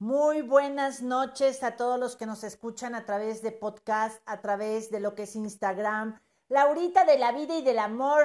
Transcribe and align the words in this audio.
Muy 0.00 0.40
buenas 0.40 1.02
noches 1.02 1.62
a 1.62 1.76
todos 1.76 2.00
los 2.00 2.16
que 2.16 2.24
nos 2.24 2.42
escuchan 2.42 2.94
a 2.94 3.04
través 3.04 3.42
de 3.42 3.52
podcast, 3.52 4.22
a 4.24 4.40
través 4.40 4.90
de 4.90 4.98
lo 4.98 5.14
que 5.14 5.24
es 5.24 5.36
Instagram. 5.36 6.18
Laurita 6.48 7.04
de 7.04 7.18
la 7.18 7.32
vida 7.32 7.58
y 7.58 7.62
del 7.62 7.78
amor. 7.78 8.24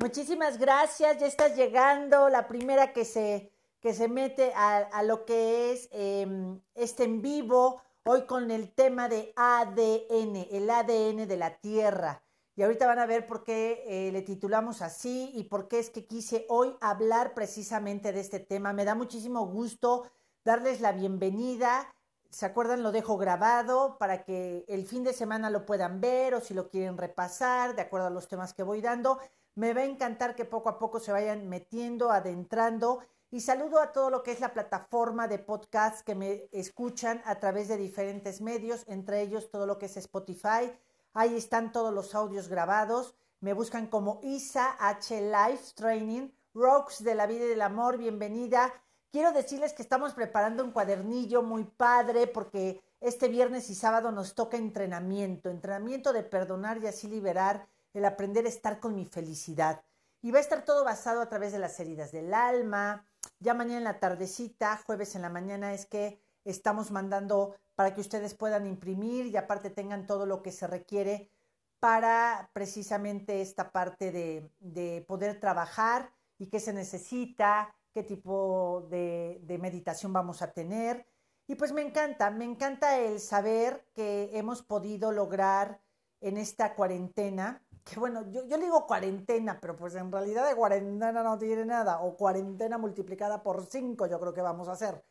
Muchísimas 0.00 0.58
gracias. 0.58 1.20
Ya 1.20 1.28
estás 1.28 1.54
llegando, 1.54 2.28
la 2.30 2.48
primera 2.48 2.92
que 2.92 3.04
se, 3.04 3.52
que 3.78 3.94
se 3.94 4.08
mete 4.08 4.52
a, 4.56 5.04
lo 5.04 5.24
que 5.24 5.70
es 5.70 5.88
em, 5.92 6.60
este 6.74 7.04
en 7.04 7.22
vivo, 7.22 7.80
hoy 8.02 8.26
con 8.26 8.50
el 8.50 8.72
tema 8.72 9.08
de 9.08 9.32
ADN, 9.36 10.48
el 10.50 10.68
ADN 10.68 11.28
de 11.28 11.36
la 11.36 11.60
Tierra. 11.60 12.24
Y 12.56 12.64
ahorita 12.64 12.88
van 12.88 12.98
a 12.98 13.06
ver 13.06 13.24
por 13.24 13.44
qué 13.44 13.84
eh, 13.86 14.10
le 14.10 14.22
titulamos 14.22 14.82
así 14.82 15.30
y 15.32 15.44
por 15.44 15.68
qué 15.68 15.78
es 15.78 15.90
que 15.90 16.06
quise 16.06 16.44
hoy 16.48 16.74
hablar 16.80 17.34
precisamente 17.34 18.12
de 18.12 18.18
este 18.18 18.40
tema. 18.40 18.72
Me 18.72 18.84
da 18.84 18.96
muchísimo 18.96 19.46
gusto 19.46 20.10
darles 20.44 20.80
la 20.80 20.92
bienvenida. 20.92 21.90
¿Se 22.30 22.46
acuerdan? 22.46 22.82
Lo 22.82 22.92
dejo 22.92 23.16
grabado 23.16 23.96
para 23.98 24.24
que 24.24 24.64
el 24.68 24.86
fin 24.86 25.04
de 25.04 25.12
semana 25.12 25.50
lo 25.50 25.66
puedan 25.66 26.00
ver 26.00 26.34
o 26.34 26.40
si 26.40 26.54
lo 26.54 26.68
quieren 26.68 26.98
repasar 26.98 27.74
de 27.74 27.82
acuerdo 27.82 28.08
a 28.08 28.10
los 28.10 28.28
temas 28.28 28.52
que 28.52 28.62
voy 28.62 28.80
dando. 28.80 29.18
Me 29.54 29.72
va 29.72 29.82
a 29.82 29.84
encantar 29.84 30.34
que 30.34 30.44
poco 30.44 30.68
a 30.68 30.78
poco 30.78 31.00
se 31.00 31.12
vayan 31.12 31.48
metiendo, 31.48 32.10
adentrando. 32.10 33.00
Y 33.30 33.40
saludo 33.40 33.80
a 33.80 33.92
todo 33.92 34.10
lo 34.10 34.22
que 34.22 34.32
es 34.32 34.40
la 34.40 34.52
plataforma 34.52 35.28
de 35.28 35.38
podcast 35.38 36.04
que 36.04 36.14
me 36.14 36.48
escuchan 36.52 37.22
a 37.24 37.40
través 37.40 37.68
de 37.68 37.76
diferentes 37.76 38.40
medios, 38.40 38.84
entre 38.86 39.22
ellos 39.22 39.50
todo 39.50 39.66
lo 39.66 39.78
que 39.78 39.86
es 39.86 39.96
Spotify, 39.96 40.72
Ahí 41.16 41.36
están 41.36 41.70
todos 41.70 41.94
los 41.94 42.12
audios 42.16 42.48
grabados. 42.48 43.14
Me 43.38 43.52
buscan 43.52 43.86
como 43.86 44.18
Isa 44.24 44.76
H 44.80 45.20
Life 45.20 45.74
Training, 45.76 46.30
Rocks 46.54 47.04
de 47.04 47.14
la 47.14 47.28
vida 47.28 47.44
y 47.44 47.48
del 47.48 47.62
amor. 47.62 47.98
Bienvenida. 47.98 48.74
Quiero 49.14 49.30
decirles 49.30 49.72
que 49.72 49.82
estamos 49.82 50.12
preparando 50.12 50.64
un 50.64 50.72
cuadernillo 50.72 51.40
muy 51.40 51.62
padre 51.62 52.26
porque 52.26 52.82
este 53.00 53.28
viernes 53.28 53.70
y 53.70 53.76
sábado 53.76 54.10
nos 54.10 54.34
toca 54.34 54.56
entrenamiento, 54.56 55.50
entrenamiento 55.50 56.12
de 56.12 56.24
perdonar 56.24 56.78
y 56.78 56.88
así 56.88 57.06
liberar, 57.06 57.68
el 57.92 58.06
aprender 58.06 58.44
a 58.44 58.48
estar 58.48 58.80
con 58.80 58.96
mi 58.96 59.04
felicidad. 59.04 59.84
Y 60.20 60.32
va 60.32 60.38
a 60.38 60.40
estar 60.40 60.64
todo 60.64 60.84
basado 60.84 61.20
a 61.20 61.28
través 61.28 61.52
de 61.52 61.60
las 61.60 61.78
heridas 61.78 62.10
del 62.10 62.34
alma. 62.34 63.06
Ya 63.38 63.54
mañana 63.54 63.78
en 63.78 63.84
la 63.84 64.00
tardecita, 64.00 64.82
jueves 64.84 65.14
en 65.14 65.22
la 65.22 65.30
mañana, 65.30 65.74
es 65.74 65.86
que 65.86 66.20
estamos 66.44 66.90
mandando 66.90 67.54
para 67.76 67.94
que 67.94 68.00
ustedes 68.00 68.34
puedan 68.34 68.66
imprimir 68.66 69.26
y 69.26 69.36
aparte 69.36 69.70
tengan 69.70 70.08
todo 70.08 70.26
lo 70.26 70.42
que 70.42 70.50
se 70.50 70.66
requiere 70.66 71.30
para 71.78 72.50
precisamente 72.52 73.42
esta 73.42 73.70
parte 73.70 74.10
de, 74.10 75.04
poder 75.06 75.38
trabajar 75.38 76.10
y 76.36 76.48
qué 76.48 76.58
se 76.58 76.72
necesita, 76.72 77.76
qué 77.94 78.02
tipo 78.02 78.86
de, 78.90 79.40
meditación 79.60 80.12
vamos 80.12 80.42
a 80.42 80.52
tener. 80.52 81.06
Y 81.46 81.54
pues 81.54 81.72
me 81.72 81.82
encanta, 81.82 82.30
me 82.30 82.44
encanta 82.44 82.98
el 82.98 83.20
saber 83.20 83.86
que 83.94 84.30
hemos 84.32 84.62
podido 84.62 85.12
lograr 85.12 85.80
en 86.20 86.36
esta 86.36 86.74
cuarentena, 86.74 87.62
que 87.84 88.00
bueno, 88.00 88.28
yo, 88.30 88.46
yo 88.46 88.58
digo 88.58 88.86
cuarentena, 88.86 89.60
pero 89.60 89.76
pues 89.76 89.94
en 89.94 90.10
realidad 90.10 90.48
de 90.48 90.56
cuarentena 90.56 91.22
no 91.22 91.38
tiene 91.38 91.64
nada, 91.66 92.00
o 92.00 92.16
cuarentena 92.16 92.78
multiplicada 92.78 93.42
por 93.42 93.66
cinco 93.66 94.06
yo 94.06 94.18
creo 94.18 94.34
que 94.34 94.42
vamos 94.42 94.68
a 94.68 94.72
hacer. 94.72 95.04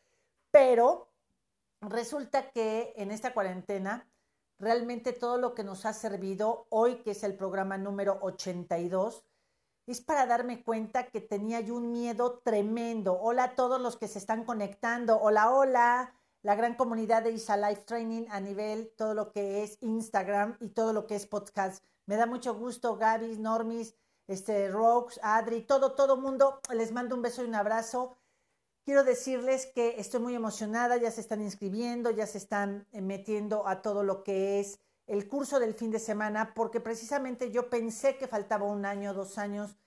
Pero 0.52 1.12
resulta 1.81 2.52
que 2.52 2.94
en 2.97 3.12
esta 3.12 3.34
cuarentena, 3.34 4.09
realmente 4.59 5.14
todo 5.14 5.38
lo 5.38 5.53
que 5.53 5.64
nos 5.64 5.86
ha 5.86 5.94
servido 5.94 6.68
hoy, 6.70 6.95
que 7.03 7.12
es 7.12 7.23
el 7.23 7.36
programa 7.36 7.78
número 7.78 8.18
82, 8.22 9.23
es 9.86 10.02
para 10.02 10.26
darme 10.26 10.64
cuenta 10.64 11.08
que 11.08 11.20
tenía 11.20 11.59
yo 11.59 11.76
un 11.76 11.92
miedo 11.92 12.39
tremendo. 12.44 13.20
Hola 13.20 13.44
a 13.44 13.56
todos 13.56 13.81
los 13.81 13.98
que 13.98 14.08
se 14.08 14.20
están 14.20 14.45
conectando. 14.45 15.20
Hola, 15.20 15.52
hola. 15.52 16.14
La 16.42 16.56
gran 16.56 16.75
comunidad 16.75 17.23
de 17.23 17.31
Isa 17.31 17.58
Life 17.58 17.84
Training 17.84 18.25
a 18.30 18.40
nivel 18.40 18.92
todo 18.98 19.14
lo 19.14 19.31
que 19.31 19.64
es 19.64 19.78
Instagram 19.81 20.58
y 20.59 20.70
todo 20.70 20.94
lo 20.94 21.06
que 21.08 21.16
es 21.16 21.25
podcast. 21.25 21.84
Me 22.06 22.16
da 22.16 22.25
mucho 22.25 22.53
gusto, 22.56 22.98
Gaby, 22.98 23.38
Normis, 23.38 23.96
este, 24.28 24.69
Rox, 24.69 25.19
Adri, 25.24 25.62
todo, 25.62 25.94
todo 25.94 26.18
mundo. 26.18 26.59
Les 26.74 26.91
mando 26.91 27.16
un 27.16 27.22
beso 27.22 27.44
y 27.44 27.47
un 27.47 27.56
abrazo. 27.56 28.18
Quiero 28.85 29.06
decirles 29.06 29.68
que 29.68 30.00
estoy 30.00 30.19
muy 30.19 30.35
emocionada, 30.35 30.97
ya 30.97 31.12
se 31.12 31.22
están 31.22 31.41
inscribiendo, 31.41 32.12
ya 32.12 32.28
se 32.28 32.38
están 32.38 32.85
eh, 32.91 33.02
metiendo 33.02 33.66
a 33.66 33.81
todo 33.81 34.03
lo 34.03 34.24
que 34.24 34.59
es 34.59 34.79
el 35.08 35.28
curso 35.28 35.59
del 35.59 35.74
fin 35.74 35.91
de 35.91 36.00
semana, 36.00 36.53
porque 36.53 36.80
precisamente 36.80 37.52
yo 37.52 37.69
pensé 37.69 38.18
que 38.18 38.28
faltaba 38.28 38.66
un 38.66 38.86
año, 38.86 39.14
dos 39.14 39.38
años 39.38 39.78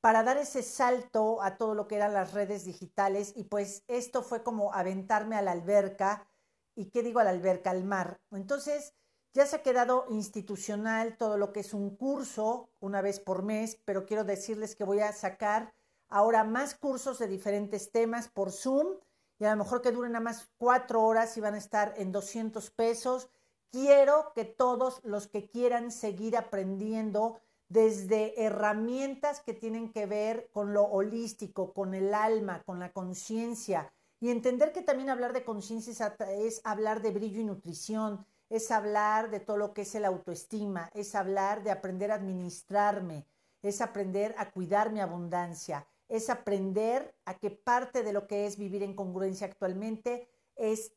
para 0.00 0.22
dar 0.22 0.36
ese 0.36 0.62
salto 0.62 1.40
a 1.40 1.56
todo 1.56 1.74
lo 1.74 1.88
que 1.88 1.96
eran 1.96 2.12
las 2.12 2.34
redes 2.34 2.64
digitales 2.64 3.32
y 3.36 3.44
pues 3.44 3.84
esto 3.88 4.22
fue 4.22 4.42
como 4.42 4.74
aventarme 4.74 5.36
a 5.36 5.42
la 5.42 5.52
alberca. 5.52 6.28
¿Y 6.74 6.90
qué 6.90 7.02
digo 7.02 7.20
a 7.20 7.24
la 7.24 7.30
alberca? 7.30 7.70
Al 7.70 7.84
mar. 7.84 8.20
Entonces 8.30 8.92
ya 9.32 9.46
se 9.46 9.56
ha 9.56 9.62
quedado 9.62 10.04
institucional 10.10 11.16
todo 11.16 11.38
lo 11.38 11.52
que 11.52 11.60
es 11.60 11.72
un 11.72 11.96
curso 11.96 12.68
una 12.80 13.00
vez 13.00 13.18
por 13.18 13.42
mes, 13.42 13.80
pero 13.86 14.04
quiero 14.04 14.24
decirles 14.24 14.76
que 14.76 14.84
voy 14.84 15.00
a 15.00 15.12
sacar 15.12 15.72
ahora 16.08 16.44
más 16.44 16.74
cursos 16.74 17.18
de 17.18 17.26
diferentes 17.26 17.90
temas 17.90 18.28
por 18.28 18.52
Zoom 18.52 18.98
y 19.38 19.46
a 19.46 19.50
lo 19.52 19.64
mejor 19.64 19.82
que 19.82 19.90
duren 19.90 20.12
nada 20.12 20.22
más 20.22 20.50
cuatro 20.58 21.02
horas 21.02 21.36
y 21.36 21.40
van 21.40 21.54
a 21.54 21.58
estar 21.58 21.94
en 21.96 22.12
200 22.12 22.70
pesos. 22.70 23.30
Quiero 23.74 24.32
que 24.36 24.44
todos 24.44 25.00
los 25.02 25.26
que 25.26 25.48
quieran 25.48 25.90
seguir 25.90 26.36
aprendiendo 26.36 27.40
desde 27.68 28.40
herramientas 28.40 29.40
que 29.40 29.52
tienen 29.52 29.90
que 29.90 30.06
ver 30.06 30.48
con 30.52 30.72
lo 30.72 30.84
holístico, 30.84 31.72
con 31.72 31.92
el 31.92 32.14
alma, 32.14 32.62
con 32.62 32.78
la 32.78 32.92
conciencia 32.92 33.92
y 34.20 34.30
entender 34.30 34.72
que 34.72 34.82
también 34.82 35.10
hablar 35.10 35.32
de 35.32 35.44
conciencia 35.44 36.14
es 36.38 36.60
hablar 36.62 37.02
de 37.02 37.10
brillo 37.10 37.40
y 37.40 37.44
nutrición, 37.44 38.24
es 38.48 38.70
hablar 38.70 39.32
de 39.32 39.40
todo 39.40 39.56
lo 39.56 39.74
que 39.74 39.82
es 39.82 39.92
el 39.96 40.04
autoestima, 40.04 40.88
es 40.94 41.16
hablar 41.16 41.64
de 41.64 41.72
aprender 41.72 42.12
a 42.12 42.14
administrarme, 42.14 43.26
es 43.60 43.80
aprender 43.80 44.36
a 44.38 44.52
cuidar 44.52 44.92
mi 44.92 45.00
abundancia, 45.00 45.84
es 46.08 46.30
aprender 46.30 47.12
a 47.24 47.34
que 47.40 47.50
parte 47.50 48.04
de 48.04 48.12
lo 48.12 48.28
que 48.28 48.46
es 48.46 48.56
vivir 48.56 48.84
en 48.84 48.94
congruencia 48.94 49.48
actualmente 49.48 50.28
es 50.54 50.92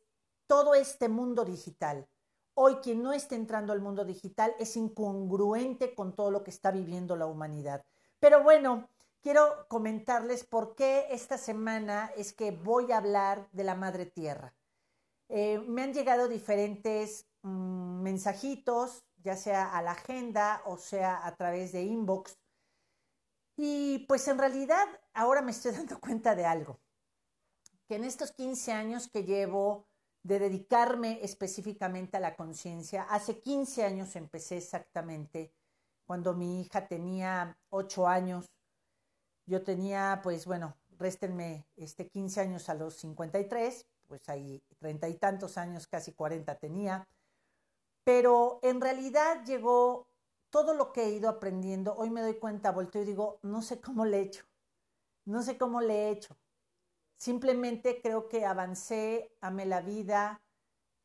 todo 0.45 0.75
este 0.75 1.09
mundo 1.09 1.43
digital. 1.43 2.07
Hoy 2.59 2.77
quien 2.77 3.03
no 3.03 3.13
esté 3.13 3.35
entrando 3.35 3.71
al 3.71 3.81
mundo 3.81 4.03
digital 4.03 4.55
es 4.57 4.75
incongruente 4.77 5.93
con 5.93 6.15
todo 6.15 6.31
lo 6.31 6.43
que 6.43 6.49
está 6.49 6.71
viviendo 6.71 7.15
la 7.15 7.27
humanidad. 7.27 7.85
Pero 8.19 8.41
bueno, 8.41 8.89
quiero 9.21 9.67
comentarles 9.67 10.43
por 10.43 10.73
qué 10.73 11.05
esta 11.11 11.37
semana 11.37 12.11
es 12.17 12.33
que 12.33 12.49
voy 12.49 12.91
a 12.91 12.97
hablar 12.97 13.47
de 13.51 13.63
la 13.63 13.75
Madre 13.75 14.07
Tierra. 14.07 14.55
Eh, 15.29 15.59
me 15.67 15.83
han 15.83 15.93
llegado 15.93 16.27
diferentes 16.27 17.27
mm, 17.43 18.01
mensajitos, 18.01 19.05
ya 19.17 19.35
sea 19.35 19.77
a 19.77 19.83
la 19.83 19.91
agenda 19.91 20.63
o 20.65 20.77
sea 20.77 21.27
a 21.27 21.35
través 21.35 21.73
de 21.73 21.83
inbox, 21.83 22.39
y 23.55 23.99
pues 24.07 24.27
en 24.27 24.39
realidad 24.39 24.87
ahora 25.13 25.43
me 25.43 25.51
estoy 25.51 25.71
dando 25.73 25.99
cuenta 25.99 26.33
de 26.33 26.47
algo, 26.47 26.79
que 27.87 27.97
en 27.97 28.03
estos 28.03 28.31
15 28.31 28.71
años 28.71 29.07
que 29.07 29.25
llevo 29.25 29.86
de 30.27 30.39
dedicarme 30.39 31.19
específicamente 31.23 32.17
a 32.17 32.19
la 32.19 32.35
conciencia, 32.35 33.03
hace 33.03 33.39
15 33.39 33.85
años 33.85 34.13
empecé 34.17 34.57
exactamente, 34.57 35.53
cuando 36.05 36.33
mi 36.33 36.59
hija 36.59 36.85
tenía 36.85 37.57
8 37.69 38.07
años, 38.07 38.45
yo 39.45 39.63
tenía 39.63 40.19
pues 40.21 40.45
bueno, 40.45 40.75
réstenme 40.99 41.65
este 41.77 42.09
15 42.09 42.41
años 42.41 42.67
a 42.67 42.73
los 42.73 42.95
53, 42.95 43.85
pues 44.05 44.27
ahí 44.27 44.61
treinta 44.79 45.07
y 45.07 45.15
tantos 45.15 45.57
años, 45.57 45.87
casi 45.87 46.11
40 46.11 46.59
tenía, 46.59 47.07
pero 48.03 48.59
en 48.63 48.81
realidad 48.81 49.45
llegó 49.45 50.09
todo 50.49 50.73
lo 50.73 50.91
que 50.91 51.03
he 51.05 51.09
ido 51.11 51.29
aprendiendo, 51.29 51.95
hoy 51.95 52.09
me 52.09 52.21
doy 52.21 52.35
cuenta, 52.35 52.73
volteo 52.73 53.03
y 53.03 53.05
digo, 53.05 53.39
no 53.43 53.61
sé 53.61 53.79
cómo 53.79 54.03
le 54.03 54.17
he 54.17 54.21
hecho, 54.23 54.43
no 55.23 55.41
sé 55.41 55.57
cómo 55.57 55.79
le 55.79 55.93
he 55.93 56.09
hecho. 56.09 56.35
Simplemente 57.17 58.01
creo 58.01 58.27
que 58.27 58.45
avancé, 58.45 59.35
amé 59.41 59.65
la 59.65 59.81
vida, 59.81 60.41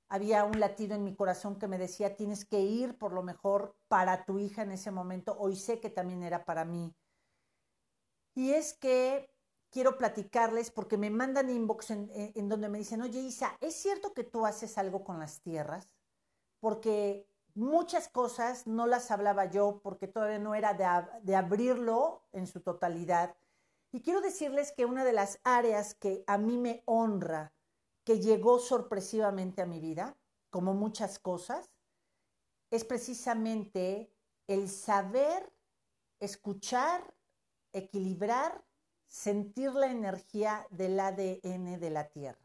había 0.08 0.44
un 0.44 0.60
latido 0.60 0.94
en 0.94 1.04
mi 1.04 1.14
corazón 1.14 1.58
que 1.58 1.68
me 1.68 1.78
decía, 1.78 2.16
tienes 2.16 2.44
que 2.44 2.60
ir 2.60 2.98
por 2.98 3.12
lo 3.12 3.22
mejor 3.22 3.74
para 3.88 4.24
tu 4.24 4.38
hija 4.38 4.62
en 4.62 4.72
ese 4.72 4.90
momento, 4.90 5.36
hoy 5.38 5.56
sé 5.56 5.80
que 5.80 5.90
también 5.90 6.22
era 6.22 6.44
para 6.44 6.64
mí. 6.64 6.94
Y 8.34 8.52
es 8.52 8.74
que 8.74 9.34
quiero 9.70 9.96
platicarles 9.96 10.70
porque 10.70 10.98
me 10.98 11.10
mandan 11.10 11.48
inbox 11.48 11.90
en, 11.90 12.10
en 12.12 12.48
donde 12.48 12.68
me 12.68 12.78
dicen, 12.78 13.02
oye 13.02 13.20
Isa, 13.20 13.56
¿es 13.60 13.74
cierto 13.74 14.12
que 14.12 14.24
tú 14.24 14.44
haces 14.44 14.76
algo 14.76 15.02
con 15.02 15.18
las 15.18 15.40
tierras? 15.40 15.94
Porque 16.60 17.26
Muchas 17.54 18.08
cosas 18.08 18.66
no 18.66 18.86
las 18.86 19.10
hablaba 19.10 19.44
yo 19.44 19.80
porque 19.82 20.08
todavía 20.08 20.38
no 20.38 20.54
era 20.54 20.72
de, 21.22 21.36
abrirlo 21.36 22.22
en 22.32 22.46
su 22.46 22.60
totalidad. 22.60 23.36
Y 23.92 24.00
quiero 24.00 24.22
decirles 24.22 24.72
que 24.72 24.86
una 24.86 25.04
de 25.04 25.12
las 25.12 25.38
áreas 25.44 25.94
que 25.94 26.24
a 26.26 26.38
mí 26.38 26.56
me 26.56 26.82
honra, 26.86 27.52
que 28.04 28.20
llegó 28.20 28.58
sorpresivamente 28.58 29.60
a 29.60 29.66
mi 29.66 29.80
vida, 29.80 30.16
como 30.48 30.72
muchas 30.72 31.18
cosas, 31.18 31.70
es 32.70 32.84
precisamente 32.84 34.10
el 34.46 34.70
saber 34.70 35.52
escuchar, 36.20 37.14
equilibrar, 37.74 38.64
sentir 39.08 39.72
la 39.72 39.90
energía 39.90 40.66
del 40.70 40.98
ADN 40.98 41.78
de 41.78 41.90
la 41.90 42.08
Tierra. 42.08 42.40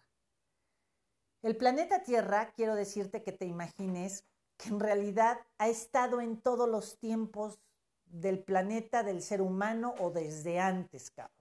El 1.43 1.55
planeta 1.55 2.03
Tierra, 2.03 2.51
quiero 2.51 2.75
decirte 2.75 3.23
que 3.23 3.31
te 3.31 3.45
imagines 3.45 4.25
que 4.57 4.67
en 4.67 4.81
realidad 4.81 5.39
ha 5.59 5.69
estado 5.69 6.19
en 6.19 6.41
todos 6.41 6.67
los 6.67 7.00
tiempos 7.00 7.59
del 8.03 8.43
planeta, 8.43 9.03
del 9.03 9.21
ser 9.21 9.41
humano 9.41 9.95
o 10.00 10.11
desde 10.11 10.59
antes, 10.59 11.09
cabrón. 11.11 11.37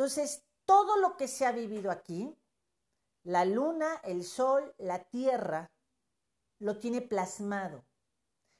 Entonces, 0.00 0.46
todo 0.64 0.96
lo 0.96 1.18
que 1.18 1.28
se 1.28 1.44
ha 1.44 1.52
vivido 1.52 1.90
aquí, 1.90 2.34
la 3.22 3.44
luna, 3.44 4.00
el 4.02 4.24
sol, 4.24 4.74
la 4.78 5.04
tierra, 5.04 5.70
lo 6.58 6.78
tiene 6.78 7.02
plasmado. 7.02 7.84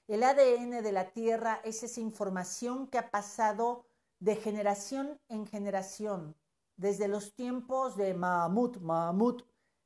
El 0.06 0.22
ADN 0.22 0.82
de 0.82 0.92
la 0.92 1.12
tierra 1.12 1.62
es 1.64 1.82
esa 1.82 1.98
información 1.98 2.88
que 2.88 2.98
ha 2.98 3.10
pasado 3.10 3.86
de 4.18 4.36
generación 4.36 5.18
en 5.28 5.46
generación, 5.46 6.36
desde 6.76 7.08
los 7.08 7.34
tiempos 7.34 7.96
de 7.96 8.12
Mamut, 8.12 8.76
Mamut, 8.76 9.42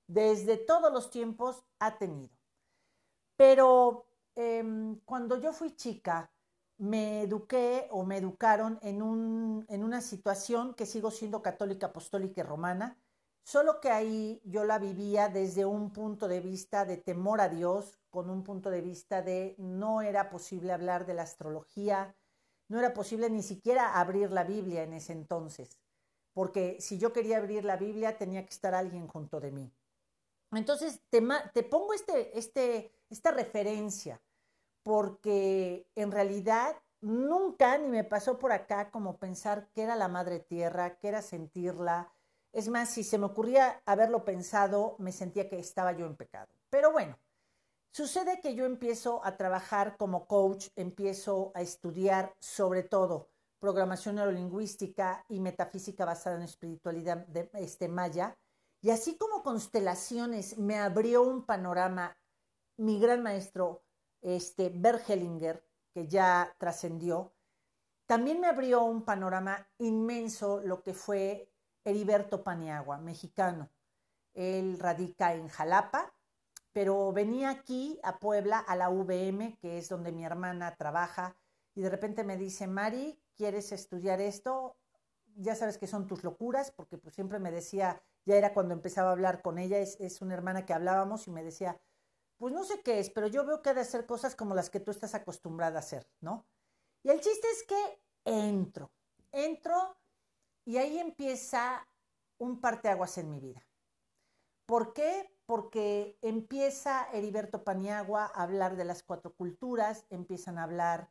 desde 0.08 0.56
todos 0.56 0.92
los 0.92 1.08
tiempos 1.08 1.62
ha 1.78 1.98
tenido. 1.98 2.34
Pero 3.36 4.08
em, 4.34 4.98
cuando 5.04 5.40
yo 5.40 5.52
fui 5.52 5.76
chica, 5.76 6.32
me 6.78 7.22
eduqué 7.22 7.88
o 7.90 8.04
me 8.04 8.18
educaron 8.18 8.78
en, 8.82 9.02
un, 9.02 9.64
en 9.68 9.84
una 9.84 10.00
situación 10.00 10.74
que 10.74 10.86
sigo 10.86 11.10
siendo 11.10 11.42
católica, 11.42 11.86
apostólica 11.86 12.40
y 12.40 12.44
romana, 12.44 12.98
solo 13.44 13.80
que 13.80 13.90
ahí 13.90 14.40
yo 14.44 14.64
la 14.64 14.78
vivía 14.78 15.28
desde 15.28 15.64
un 15.64 15.92
punto 15.92 16.28
de 16.28 16.40
vista 16.40 16.84
de 16.84 16.96
temor 16.96 17.40
a 17.40 17.48
Dios, 17.48 17.98
con 18.10 18.30
un 18.30 18.42
punto 18.42 18.70
de 18.70 18.80
vista 18.80 19.22
de 19.22 19.54
no 19.58 20.02
era 20.02 20.30
posible 20.30 20.72
hablar 20.72 21.06
de 21.06 21.14
la 21.14 21.22
astrología, 21.22 22.16
no 22.68 22.78
era 22.78 22.94
posible 22.94 23.30
ni 23.30 23.42
siquiera 23.42 24.00
abrir 24.00 24.32
la 24.32 24.44
Biblia 24.44 24.82
en 24.82 24.94
ese 24.94 25.12
entonces, 25.12 25.78
porque 26.32 26.78
si 26.80 26.98
yo 26.98 27.12
quería 27.12 27.38
abrir 27.38 27.64
la 27.64 27.76
Biblia 27.76 28.16
tenía 28.16 28.44
que 28.44 28.52
estar 28.54 28.74
alguien 28.74 29.06
junto 29.06 29.40
de 29.40 29.52
mí. 29.52 29.72
Entonces 30.52 31.00
te, 31.10 31.22
te 31.52 31.62
pongo 31.64 31.92
este, 31.92 32.36
este, 32.38 32.92
esta 33.10 33.30
referencia 33.32 34.20
porque 34.84 35.88
en 35.96 36.12
realidad 36.12 36.76
nunca 37.00 37.76
ni 37.78 37.88
me 37.88 38.04
pasó 38.04 38.38
por 38.38 38.52
acá 38.52 38.90
como 38.90 39.18
pensar 39.18 39.68
que 39.72 39.82
era 39.82 39.96
la 39.96 40.08
madre 40.08 40.38
tierra, 40.38 40.96
que 40.98 41.08
era 41.08 41.22
sentirla. 41.22 42.12
Es 42.52 42.68
más, 42.68 42.90
si 42.90 43.02
se 43.02 43.18
me 43.18 43.26
ocurría 43.26 43.82
haberlo 43.86 44.24
pensado, 44.24 44.94
me 44.98 45.10
sentía 45.10 45.48
que 45.48 45.58
estaba 45.58 45.92
yo 45.92 46.06
en 46.06 46.16
pecado. 46.16 46.52
Pero 46.70 46.92
bueno, 46.92 47.18
sucede 47.90 48.40
que 48.40 48.54
yo 48.54 48.66
empiezo 48.66 49.24
a 49.24 49.36
trabajar 49.36 49.96
como 49.96 50.26
coach, 50.26 50.68
empiezo 50.76 51.50
a 51.54 51.62
estudiar 51.62 52.34
sobre 52.38 52.84
todo 52.84 53.30
programación 53.58 54.16
neurolingüística 54.16 55.24
y 55.26 55.40
metafísica 55.40 56.04
basada 56.04 56.36
en 56.36 56.42
espiritualidad 56.42 57.26
de 57.28 57.48
este 57.54 57.88
maya. 57.88 58.36
Y 58.82 58.90
así 58.90 59.16
como 59.16 59.42
constelaciones 59.42 60.58
me 60.58 60.78
abrió 60.78 61.22
un 61.22 61.46
panorama 61.46 62.14
mi 62.76 62.98
gran 62.98 63.22
maestro 63.22 63.83
este, 64.24 64.70
Bergelinger, 64.70 65.62
que 65.92 66.08
ya 66.08 66.52
trascendió, 66.58 67.34
también 68.06 68.40
me 68.40 68.48
abrió 68.48 68.82
un 68.82 69.04
panorama 69.04 69.68
inmenso 69.78 70.60
lo 70.64 70.82
que 70.82 70.94
fue 70.94 71.48
Heriberto 71.84 72.42
Paniagua, 72.42 72.98
mexicano. 72.98 73.70
Él 74.32 74.78
radica 74.78 75.34
en 75.34 75.48
Jalapa, 75.48 76.12
pero 76.72 77.12
venía 77.12 77.50
aquí 77.50 78.00
a 78.02 78.18
Puebla, 78.18 78.58
a 78.58 78.74
la 78.76 78.88
VM, 78.88 79.56
que 79.58 79.78
es 79.78 79.88
donde 79.88 80.10
mi 80.10 80.24
hermana 80.24 80.74
trabaja, 80.74 81.36
y 81.74 81.82
de 81.82 81.90
repente 81.90 82.24
me 82.24 82.36
dice, 82.36 82.66
Mari, 82.66 83.20
¿quieres 83.36 83.72
estudiar 83.72 84.20
esto? 84.20 84.76
Ya 85.36 85.54
sabes 85.54 85.78
que 85.78 85.86
son 85.86 86.06
tus 86.06 86.24
locuras, 86.24 86.70
porque 86.70 86.98
pues 86.98 87.14
siempre 87.14 87.38
me 87.38 87.50
decía, 87.50 88.02
ya 88.24 88.36
era 88.36 88.54
cuando 88.54 88.74
empezaba 88.74 89.10
a 89.10 89.12
hablar 89.12 89.42
con 89.42 89.58
ella, 89.58 89.78
es, 89.78 90.00
es 90.00 90.20
una 90.22 90.34
hermana 90.34 90.64
que 90.64 90.72
hablábamos 90.72 91.26
y 91.28 91.30
me 91.30 91.44
decía, 91.44 91.78
pues 92.38 92.52
no 92.52 92.64
sé 92.64 92.80
qué 92.82 92.98
es, 92.98 93.10
pero 93.10 93.26
yo 93.26 93.44
veo 93.44 93.62
que 93.62 93.70
ha 93.70 93.74
de 93.74 93.80
hacer 93.80 94.06
cosas 94.06 94.34
como 94.34 94.54
las 94.54 94.70
que 94.70 94.80
tú 94.80 94.90
estás 94.90 95.14
acostumbrada 95.14 95.76
a 95.76 95.80
hacer, 95.80 96.08
¿no? 96.20 96.46
Y 97.02 97.10
el 97.10 97.20
chiste 97.20 97.46
es 97.50 97.64
que 97.64 98.02
entro, 98.24 98.90
entro 99.32 99.96
y 100.64 100.78
ahí 100.78 100.98
empieza 100.98 101.86
un 102.38 102.60
parteaguas 102.60 103.18
en 103.18 103.30
mi 103.30 103.40
vida. 103.40 103.66
¿Por 104.66 104.94
qué? 104.94 105.30
Porque 105.46 106.18
empieza 106.22 107.08
Heriberto 107.12 107.64
Paniagua 107.64 108.30
a 108.34 108.42
hablar 108.42 108.76
de 108.76 108.84
las 108.84 109.02
cuatro 109.02 109.34
culturas, 109.34 110.06
empiezan 110.08 110.58
a 110.58 110.64
hablar 110.64 111.10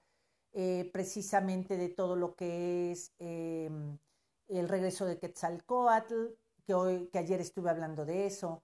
eh, 0.54 0.90
precisamente 0.92 1.78
de 1.78 1.90
todo 1.90 2.16
lo 2.16 2.36
que 2.36 2.92
es 2.92 3.14
em, 3.20 4.00
el 4.48 4.68
regreso 4.68 5.06
de 5.06 5.20
Quetzalcoatl, 5.20 6.28
que, 6.66 6.74
hoy, 6.74 7.08
que 7.08 7.20
ayer 7.20 7.42
estuve 7.42 7.70
hablando 7.70 8.06
de 8.06 8.26
eso, 8.26 8.64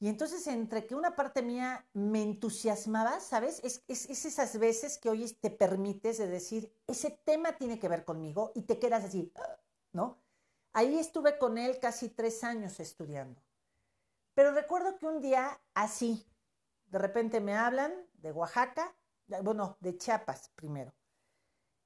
y 0.00 0.08
entonces 0.08 0.46
entre 0.46 0.86
que 0.86 0.94
una 0.94 1.16
parte 1.16 1.42
mía 1.42 1.84
me 1.92 2.22
entusiasmaba, 2.22 3.18
¿sabes? 3.18 3.60
Es, 3.64 3.82
esas 3.88 4.58
veces 4.58 4.96
que 4.96 5.10
hoy 5.10 5.28
te 5.40 5.50
permites 5.50 6.18
de 6.18 6.28
decir, 6.28 6.72
ese 6.86 7.10
tema 7.10 7.56
tiene 7.58 7.80
que 7.80 7.88
ver 7.88 8.04
conmigo 8.04 8.52
y 8.54 8.62
te 8.62 8.78
quedas 8.78 9.04
así, 9.04 9.32
¿no? 9.92 10.18
Ahí 10.72 10.98
estuve 10.98 11.38
con 11.38 11.58
él 11.58 11.80
casi 11.80 12.10
tres 12.10 12.44
años 12.44 12.78
estudiando. 12.78 13.42
Pero 14.34 14.52
recuerdo 14.52 14.96
que 14.98 15.06
un 15.06 15.20
día 15.20 15.60
así, 15.74 16.24
de 16.86 16.98
repente 16.98 17.40
me 17.40 17.56
hablan 17.56 17.92
de 18.14 18.30
Oaxaca, 18.30 18.94
bueno, 19.42 19.76
de 19.80 19.96
Chiapas 19.98 20.50
primero. 20.54 20.94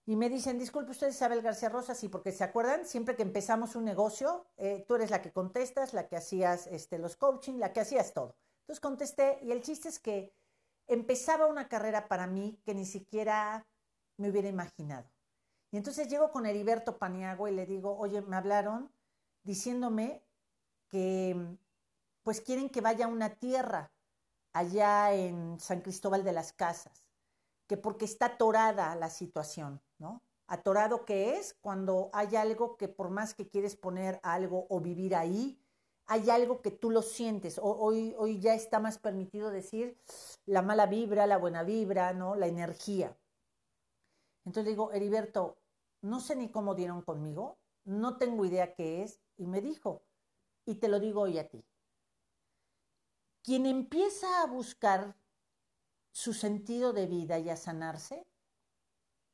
Y 0.04 0.16
me 0.16 0.28
dicen, 0.28 0.58
disculpe 0.58 0.90
usted 0.90 1.08
Isabel 1.08 1.43
García 1.43 1.69
Rosa, 1.69 1.94
sí, 1.94 2.08
porque 2.08 2.32
se 2.32 2.43
acuerdan, 2.43 2.84
siempre 2.87 3.14
que 3.14 3.22
empezamos 3.22 3.76
un 3.76 3.84
negocio, 3.84 4.46
eh, 4.56 4.84
tú 4.88 4.96
eres 4.96 5.10
la 5.10 5.22
que 5.22 5.32
contestas, 5.32 5.94
la 5.94 6.08
que 6.08 6.16
hacías 6.16 6.66
este, 6.66 6.99
los 6.99 7.16
coaching, 7.16 7.54
la 7.58 7.72
que 7.72 7.81
hacías 7.81 8.12
todo. 8.12 8.37
Entonces 8.62 8.81
contesté 8.81 9.38
y 9.43 9.52
el 9.52 9.62
chiste 9.62 9.88
es 9.88 10.00
que 10.00 10.34
empezaba 10.88 11.46
una 11.46 11.69
carrera 11.69 12.08
para 12.08 12.26
mí 12.26 12.60
que 12.64 12.75
ni 12.75 12.84
siquiera 12.84 13.66
me 14.16 14.31
hubiera 14.31 14.49
imaginado. 14.49 15.08
Y 15.70 15.76
entonces 15.76 16.08
llego 16.08 16.32
con 16.32 16.46
Heriberto 16.46 16.98
Paniagua 16.98 17.50
y 17.50 17.55
le 17.55 17.64
digo, 17.64 17.96
oye, 17.96 18.20
me 18.22 18.37
hablaron 18.37 18.93
diciéndome 19.44 20.22
que 20.88 21.56
pues 22.22 22.40
quieren 22.40 22.69
que 22.69 22.81
vaya 22.81 23.06
a 23.06 23.08
una 23.08 23.31
tierra 23.31 23.93
allá 24.52 25.14
en 25.14 25.58
San 25.60 25.81
Cristóbal 25.81 26.25
de 26.25 26.32
las 26.32 26.52
Casas, 26.52 27.05
que 27.66 27.76
porque 27.76 28.04
está 28.04 28.26
atorada 28.26 28.94
la 28.96 29.10
situación. 29.10 29.80
¿no? 29.98 30.22
Atorado 30.46 31.04
que 31.04 31.36
es 31.36 31.54
cuando 31.60 32.10
hay 32.12 32.36
algo 32.36 32.76
que 32.76 32.88
por 32.88 33.10
más 33.10 33.34
que 33.34 33.48
quieres 33.48 33.76
poner 33.76 34.20
algo 34.22 34.66
o 34.68 34.80
vivir 34.80 35.14
ahí, 35.14 35.58
hay 36.06 36.30
algo 36.30 36.60
que 36.60 36.70
tú 36.70 36.90
lo 36.90 37.02
sientes. 37.02 37.58
Hoy, 37.62 38.14
hoy 38.18 38.40
ya 38.40 38.54
está 38.54 38.80
más 38.80 38.98
permitido 38.98 39.50
decir 39.50 39.96
la 40.44 40.60
mala 40.60 40.86
vibra, 40.86 41.26
la 41.26 41.38
buena 41.38 41.62
vibra, 41.62 42.12
¿no? 42.12 42.34
La 42.34 42.48
energía. 42.48 43.16
Entonces 44.44 44.70
digo, 44.70 44.92
Heriberto, 44.92 45.58
no 46.02 46.20
sé 46.20 46.36
ni 46.36 46.50
cómo 46.50 46.74
dieron 46.74 47.02
conmigo, 47.02 47.58
no 47.84 48.19
tengo 48.19 48.44
idea 48.44 48.74
qué 48.74 49.02
es, 49.02 49.20
y 49.36 49.46
me 49.46 49.60
dijo, 49.60 50.02
y 50.66 50.76
te 50.76 50.88
lo 50.88 51.00
digo 51.00 51.22
hoy 51.22 51.38
a 51.38 51.48
ti. 51.48 51.64
Quien 53.42 53.66
empieza 53.66 54.42
a 54.42 54.46
buscar 54.46 55.16
su 56.12 56.34
sentido 56.34 56.92
de 56.92 57.06
vida 57.06 57.38
y 57.38 57.48
a 57.48 57.56
sanarse, 57.56 58.26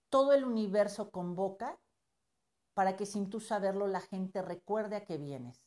todo 0.09 0.33
el 0.33 0.45
universo 0.45 1.11
convoca 1.11 1.79
para 2.75 2.97
que 2.97 3.07
sin 3.07 3.29
tú 3.29 3.41
saberlo 3.41 3.89
la 3.89 4.01
gente 4.01 4.41
recuerde 4.41 4.97
a 4.97 5.05
qué 5.05 5.19
vienes. 5.19 5.61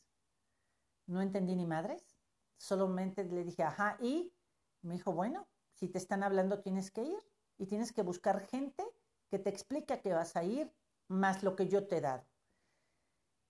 No 1.05 1.21
entendí 1.21 1.55
ni 1.55 1.65
madres, 1.65 2.17
solamente 2.57 3.25
le 3.25 3.43
dije, 3.43 3.63
ajá, 3.63 3.97
y 3.99 4.33
me 4.81 4.93
dijo, 4.93 5.11
bueno, 5.11 5.47
si 5.73 5.89
te 5.89 5.97
están 5.97 6.23
hablando 6.23 6.61
tienes 6.61 6.89
que 6.91 7.03
ir 7.03 7.19
y 7.57 7.67
tienes 7.67 7.91
que 7.91 8.01
buscar 8.01 8.39
gente 8.39 8.83
que 9.29 9.39
te 9.39 9.49
explique 9.49 9.93
a 9.93 10.01
qué 10.01 10.13
vas 10.13 10.35
a 10.35 10.43
ir, 10.43 10.73
más 11.07 11.43
lo 11.43 11.55
que 11.55 11.67
yo 11.67 11.87
te 11.87 11.97
he 11.97 12.01
dado. 12.01 12.25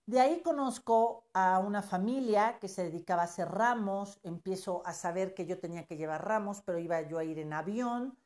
De 0.06 0.20
ahí 0.20 0.42
conozco 0.42 1.28
a 1.32 1.60
una 1.60 1.80
familia 1.80 2.58
que 2.58 2.68
se 2.68 2.82
dedicaba 2.82 3.22
a 3.22 3.26
hacer 3.26 3.48
ramos, 3.48 4.18
empiezo 4.24 4.82
a 4.84 4.94
saber 4.94 5.32
que 5.32 5.46
yo 5.46 5.60
tenía 5.60 5.86
que 5.86 5.96
llevar 5.96 6.26
ramos, 6.26 6.60
pero 6.62 6.78
iba 6.78 7.00
yo 7.02 7.18
a 7.18 7.24
ir 7.24 7.38
en 7.38 7.52
avión. 7.52 8.18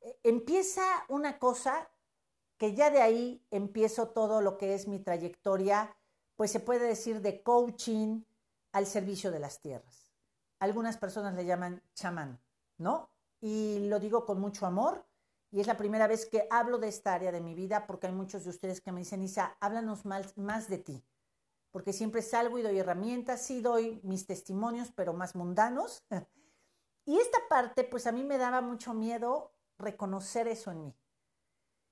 E, 0.00 0.18
empieza 0.24 0.82
una 1.08 1.38
cosa 1.38 1.88
que 2.58 2.74
ya 2.74 2.90
de 2.90 3.00
ahí 3.00 3.44
empiezo 3.50 4.08
todo 4.08 4.42
lo 4.42 4.58
que 4.58 4.74
es 4.74 4.86
mi 4.86 4.98
trayectoria, 4.98 5.96
pues 6.36 6.52
se 6.52 6.60
puede 6.60 6.86
decir 6.86 7.22
de 7.22 7.42
coaching 7.42 8.22
al 8.72 8.86
servicio 8.86 9.30
de 9.30 9.40
las 9.40 9.60
tierras. 9.60 10.12
Algunas 10.58 10.96
personas 10.96 11.34
le 11.34 11.46
llaman 11.46 11.82
chamán, 11.94 12.40
¿no? 12.78 13.08
Y 13.40 13.88
lo 13.88 13.98
digo 13.98 14.26
con 14.26 14.38
mucho 14.38 14.66
amor 14.66 15.04
y 15.50 15.60
es 15.60 15.66
la 15.66 15.76
primera 15.76 16.06
vez 16.06 16.26
que 16.26 16.46
hablo 16.50 16.78
de 16.78 16.88
esta 16.88 17.14
área 17.14 17.32
de 17.32 17.40
mi 17.40 17.54
vida 17.54 17.86
porque 17.86 18.06
hay 18.06 18.12
muchos 18.12 18.44
de 18.44 18.50
ustedes 18.50 18.80
que 18.80 18.92
me 18.92 19.00
dicen, 19.00 19.22
Isa, 19.22 19.56
háblanos 19.60 20.04
más, 20.04 20.36
más 20.38 20.68
de 20.68 20.78
ti, 20.78 21.04
porque 21.72 21.92
siempre 21.92 22.22
salgo 22.22 22.58
y 22.58 22.62
doy 22.62 22.78
herramientas, 22.78 23.42
sí 23.42 23.60
doy 23.60 24.00
mis 24.04 24.26
testimonios, 24.26 24.92
pero 24.94 25.12
más 25.12 25.34
mundanos. 25.34 26.04
y 27.04 27.18
esta 27.18 27.38
parte, 27.48 27.82
pues 27.82 28.06
a 28.06 28.12
mí 28.12 28.22
me 28.22 28.38
daba 28.38 28.60
mucho 28.60 28.94
miedo 28.94 29.52
reconocer 29.78 30.46
eso 30.46 30.70
en 30.70 30.84
mí. 30.84 30.94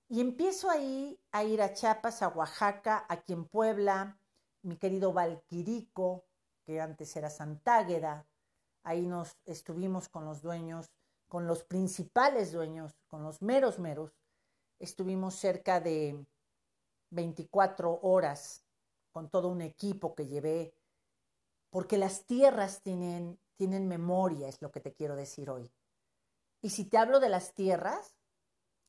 Y 0.08 0.20
empiezo 0.20 0.70
ahí 0.70 1.20
a 1.32 1.42
ir 1.42 1.62
a 1.62 1.72
Chiapas, 1.72 2.22
a 2.22 2.28
Oaxaca, 2.28 3.06
aquí 3.08 3.32
en 3.32 3.44
Puebla, 3.44 4.18
mi 4.62 4.76
querido 4.76 5.12
Valquirico, 5.12 6.24
que 6.64 6.80
antes 6.80 7.16
era 7.16 7.30
Santágueda, 7.30 8.26
Ahí 8.82 9.06
nos 9.06 9.36
estuvimos 9.44 10.08
con 10.08 10.24
los 10.24 10.40
dueños, 10.42 10.90
con 11.28 11.46
los 11.46 11.62
principales 11.62 12.52
dueños, 12.52 12.96
con 13.08 13.22
los 13.22 13.42
meros 13.42 13.78
meros. 13.78 14.12
Estuvimos 14.78 15.34
cerca 15.34 15.80
de 15.80 16.24
24 17.10 18.00
horas 18.02 18.64
con 19.12 19.30
todo 19.30 19.48
un 19.48 19.60
equipo 19.60 20.14
que 20.14 20.26
llevé, 20.26 20.74
porque 21.70 21.98
las 21.98 22.24
tierras 22.26 22.82
tienen, 22.82 23.38
tienen 23.56 23.86
memoria, 23.88 24.48
es 24.48 24.60
lo 24.60 24.70
que 24.70 24.80
te 24.80 24.92
quiero 24.92 25.16
decir 25.16 25.50
hoy. 25.50 25.70
Y 26.62 26.70
si 26.70 26.84
te 26.84 26.98
hablo 26.98 27.20
de 27.20 27.28
las 27.28 27.54
tierras, 27.54 28.16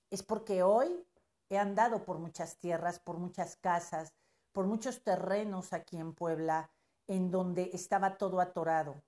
es 0.10 0.24
porque 0.24 0.64
hoy 0.64 1.08
he 1.50 1.58
andado 1.58 2.04
por 2.04 2.20
muchas 2.20 2.58
tierras, 2.58 3.00
por 3.00 3.18
muchas 3.18 3.56
casas, 3.56 4.14
por 4.52 4.66
muchos 4.66 5.04
terrenos 5.04 5.74
aquí 5.74 5.98
en 5.98 6.14
Puebla, 6.14 6.72
en 7.08 7.32
donde 7.32 7.70
estaba 7.74 8.18
todo 8.18 8.42
atorado. 8.42 9.04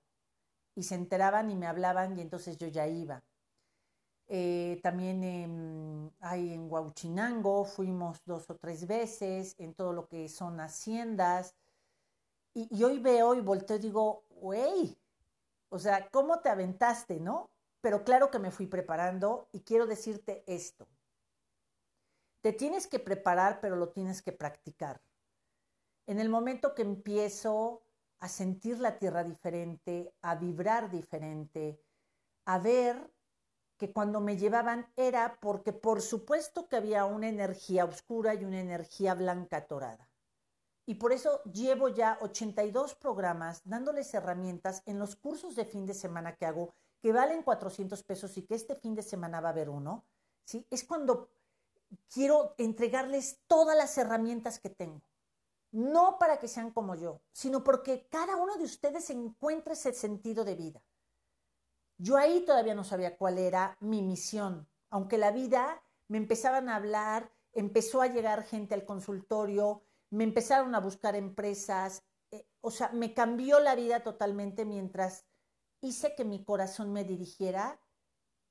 Y 0.74 0.84
se 0.84 0.94
enteraban 0.94 1.50
y 1.50 1.56
me 1.56 1.66
hablaban 1.66 2.18
y 2.18 2.22
entonces 2.22 2.56
yo 2.58 2.68
ya 2.68 2.86
iba. 2.86 3.22
Eh, 4.26 4.80
también 4.82 6.12
hay 6.20 6.54
en 6.54 6.70
Huauchinango, 6.70 7.64
fuimos 7.64 8.24
dos 8.24 8.48
o 8.50 8.56
tres 8.56 8.86
veces, 8.86 9.54
en 9.58 9.74
todo 9.74 9.92
lo 9.92 10.08
que 10.08 10.28
son 10.28 10.60
haciendas. 10.60 11.54
Y, 12.54 12.68
y 12.70 12.84
hoy 12.84 12.98
veo 12.98 13.34
y 13.34 13.40
volteo 13.40 13.76
y 13.76 13.80
digo, 13.80 14.24
güey, 14.30 14.96
o 15.68 15.78
sea, 15.78 16.08
¿cómo 16.10 16.40
te 16.40 16.48
aventaste, 16.48 17.20
no? 17.20 17.50
Pero 17.80 18.04
claro 18.04 18.30
que 18.30 18.38
me 18.38 18.50
fui 18.50 18.66
preparando 18.66 19.48
y 19.52 19.60
quiero 19.60 19.86
decirte 19.86 20.44
esto. 20.46 20.86
Te 22.40 22.52
tienes 22.52 22.86
que 22.86 22.98
preparar, 22.98 23.60
pero 23.60 23.76
lo 23.76 23.88
tienes 23.88 24.22
que 24.22 24.32
practicar. 24.32 25.00
En 26.06 26.20
el 26.20 26.28
momento 26.28 26.74
que 26.74 26.82
empiezo 26.82 27.82
a 28.20 28.28
sentir 28.28 28.78
la 28.78 28.98
tierra 28.98 29.24
diferente, 29.24 30.14
a 30.22 30.34
vibrar 30.34 30.90
diferente, 30.90 31.80
a 32.44 32.58
ver 32.58 33.10
que 33.76 33.92
cuando 33.92 34.20
me 34.20 34.36
llevaban 34.36 34.86
era 34.96 35.38
porque 35.40 35.72
por 35.72 36.00
supuesto 36.00 36.68
que 36.68 36.76
había 36.76 37.04
una 37.04 37.28
energía 37.28 37.84
oscura 37.84 38.34
y 38.34 38.44
una 38.44 38.60
energía 38.60 39.14
blanca 39.14 39.66
torada. 39.66 40.08
Y 40.86 40.96
por 40.96 41.12
eso 41.12 41.42
llevo 41.44 41.88
ya 41.88 42.18
82 42.20 42.94
programas 42.94 43.62
dándoles 43.64 44.12
herramientas 44.12 44.82
en 44.86 44.98
los 44.98 45.16
cursos 45.16 45.56
de 45.56 45.64
fin 45.64 45.86
de 45.86 45.94
semana 45.94 46.36
que 46.36 46.46
hago, 46.46 46.74
que 47.00 47.12
valen 47.12 47.42
400 47.42 48.02
pesos 48.02 48.36
y 48.36 48.42
que 48.42 48.54
este 48.54 48.74
fin 48.74 48.94
de 48.94 49.02
semana 49.02 49.40
va 49.40 49.48
a 49.48 49.52
haber 49.52 49.70
uno. 49.70 50.04
¿sí? 50.44 50.66
Es 50.70 50.84
cuando 50.84 51.30
quiero 52.12 52.54
entregarles 52.58 53.40
todas 53.46 53.76
las 53.76 53.96
herramientas 53.96 54.58
que 54.58 54.70
tengo. 54.70 55.02
No 55.72 56.18
para 56.18 56.38
que 56.38 56.48
sean 56.48 56.70
como 56.70 56.94
yo, 56.94 57.20
sino 57.32 57.64
porque 57.64 58.06
cada 58.08 58.36
uno 58.36 58.56
de 58.56 58.64
ustedes 58.64 59.10
encuentre 59.10 59.72
ese 59.72 59.92
sentido 59.92 60.44
de 60.44 60.54
vida. 60.54 60.82
Yo 61.96 62.16
ahí 62.16 62.44
todavía 62.44 62.74
no 62.74 62.84
sabía 62.84 63.16
cuál 63.16 63.38
era 63.38 63.76
mi 63.80 64.02
misión, 64.02 64.68
aunque 64.90 65.18
la 65.18 65.30
vida 65.30 65.82
me 66.08 66.18
empezaban 66.18 66.68
a 66.68 66.76
hablar, 66.76 67.30
empezó 67.52 68.02
a 68.02 68.08
llegar 68.08 68.44
gente 68.44 68.74
al 68.74 68.84
consultorio, 68.84 69.82
me 70.10 70.24
empezaron 70.24 70.74
a 70.74 70.80
buscar 70.80 71.14
empresas, 71.16 72.02
eh, 72.30 72.46
o 72.60 72.70
sea, 72.70 72.90
me 72.90 73.14
cambió 73.14 73.60
la 73.60 73.74
vida 73.74 74.00
totalmente 74.02 74.64
mientras 74.64 75.24
hice 75.80 76.14
que 76.14 76.24
mi 76.24 76.44
corazón 76.44 76.92
me 76.92 77.04
dirigiera, 77.04 77.80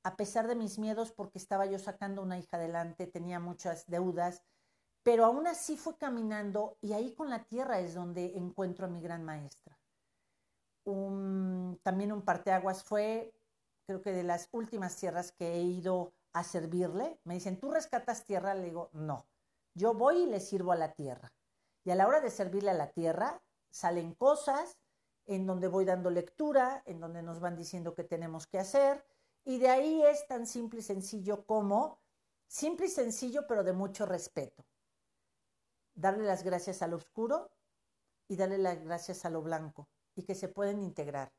a 0.03 0.15
pesar 0.15 0.47
de 0.47 0.55
mis 0.55 0.79
miedos, 0.79 1.11
porque 1.11 1.37
estaba 1.37 1.65
yo 1.65 1.79
sacando 1.79 2.21
una 2.21 2.37
hija 2.37 2.57
adelante, 2.57 3.07
tenía 3.07 3.39
muchas 3.39 3.85
deudas, 3.87 4.43
pero 5.03 5.25
aún 5.25 5.47
así 5.47 5.77
fue 5.77 5.97
caminando 5.97 6.77
y 6.81 6.93
ahí 6.93 7.13
con 7.13 7.29
la 7.29 7.43
tierra 7.43 7.79
es 7.79 7.93
donde 7.93 8.37
encuentro 8.37 8.85
a 8.85 8.89
mi 8.89 9.01
gran 9.01 9.23
maestra. 9.23 9.77
También 10.85 12.11
un 12.11 12.21
parteaguas 12.23 12.83
fue, 12.83 13.33
creo 13.85 14.01
que 14.01 14.11
de 14.11 14.23
las 14.23 14.49
últimas 14.51 14.95
tierras 14.95 15.31
que 15.31 15.53
he 15.53 15.61
ido 15.61 16.13
a 16.33 16.43
servirle. 16.43 17.19
Me 17.23 17.35
dicen, 17.35 17.59
¿tú 17.59 17.71
rescatas 17.71 18.25
tierra? 18.25 18.53
Le 18.53 18.65
digo, 18.65 18.89
no, 18.93 19.25
yo 19.73 19.93
voy 19.93 20.23
y 20.23 20.25
le 20.25 20.39
sirvo 20.39 20.71
a 20.71 20.77
la 20.77 20.93
tierra. 20.93 21.31
Y 21.85 21.91
a 21.91 21.95
la 21.95 22.07
hora 22.07 22.21
de 22.21 22.29
servirle 22.29 22.71
a 22.71 22.75
la 22.75 22.91
tierra, 22.91 23.41
salen 23.69 24.13
cosas 24.13 24.77
en 25.25 25.45
donde 25.45 25.67
voy 25.67 25.85
dando 25.85 26.09
lectura, 26.09 26.83
en 26.85 26.99
donde 26.99 27.23
nos 27.23 27.39
van 27.39 27.55
diciendo 27.55 27.93
qué 27.93 28.03
tenemos 28.03 28.47
que 28.47 28.59
hacer. 28.59 29.05
Y 29.45 29.59
de 29.59 29.69
ahí 29.69 30.03
es 30.03 30.27
tan 30.27 30.45
simple 30.47 30.79
y 30.79 30.83
sencillo 30.83 31.45
como, 31.45 32.01
simple 32.47 32.87
y 32.87 32.89
sencillo, 32.89 33.45
pero 33.47 33.63
de 33.63 33.73
mucho 33.73 34.05
respeto. 34.05 34.65
Darle 35.95 36.23
las 36.23 36.43
gracias 36.43 36.81
a 36.81 36.87
lo 36.87 36.97
oscuro 36.97 37.51
y 38.27 38.35
darle 38.35 38.57
las 38.57 38.81
gracias 38.83 39.25
a 39.25 39.29
lo 39.29 39.41
blanco 39.41 39.87
y 40.15 40.23
que 40.23 40.35
se 40.35 40.47
pueden 40.47 40.79
integrar. 40.79 41.33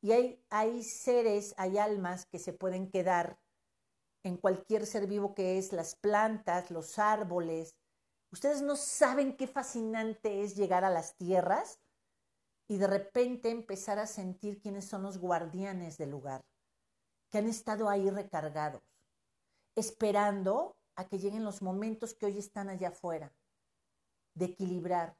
Y 0.00 0.12
hay, 0.12 0.44
hay 0.50 0.82
seres, 0.82 1.54
hay 1.56 1.78
almas 1.78 2.26
que 2.26 2.38
se 2.38 2.52
pueden 2.52 2.90
quedar 2.90 3.40
en 4.22 4.36
cualquier 4.36 4.86
ser 4.86 5.06
vivo 5.06 5.34
que 5.34 5.58
es 5.58 5.72
las 5.72 5.96
plantas, 5.96 6.70
los 6.70 6.98
árboles. 6.98 7.76
Ustedes 8.30 8.62
no 8.62 8.76
saben 8.76 9.36
qué 9.36 9.46
fascinante 9.46 10.42
es 10.42 10.56
llegar 10.56 10.84
a 10.84 10.90
las 10.90 11.16
tierras 11.16 11.80
y 12.68 12.76
de 12.76 12.86
repente 12.86 13.50
empezar 13.50 13.98
a 13.98 14.06
sentir 14.06 14.60
quiénes 14.60 14.84
son 14.84 15.02
los 15.02 15.18
guardianes 15.18 15.96
del 15.96 16.10
lugar, 16.10 16.44
que 17.30 17.38
han 17.38 17.48
estado 17.48 17.88
ahí 17.88 18.10
recargados, 18.10 18.82
esperando 19.74 20.76
a 20.94 21.08
que 21.08 21.18
lleguen 21.18 21.44
los 21.44 21.62
momentos 21.62 22.14
que 22.14 22.26
hoy 22.26 22.38
están 22.38 22.68
allá 22.68 22.88
afuera, 22.88 23.32
de 24.34 24.46
equilibrar, 24.46 25.16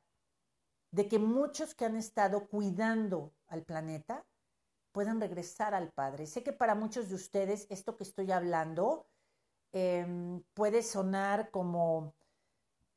de 0.90 1.08
que 1.08 1.18
muchos 1.18 1.74
que 1.74 1.84
han 1.84 1.96
estado 1.96 2.48
cuidando 2.48 3.34
al 3.46 3.64
planeta 3.64 4.26
puedan 4.92 5.20
regresar 5.20 5.74
al 5.74 5.92
Padre. 5.92 6.26
Sé 6.26 6.42
que 6.42 6.52
para 6.52 6.74
muchos 6.74 7.08
de 7.08 7.14
ustedes 7.14 7.66
esto 7.70 7.96
que 7.96 8.04
estoy 8.04 8.32
hablando 8.32 9.06
em, 9.72 10.42
puede 10.54 10.82
sonar 10.82 11.50
como, 11.50 12.14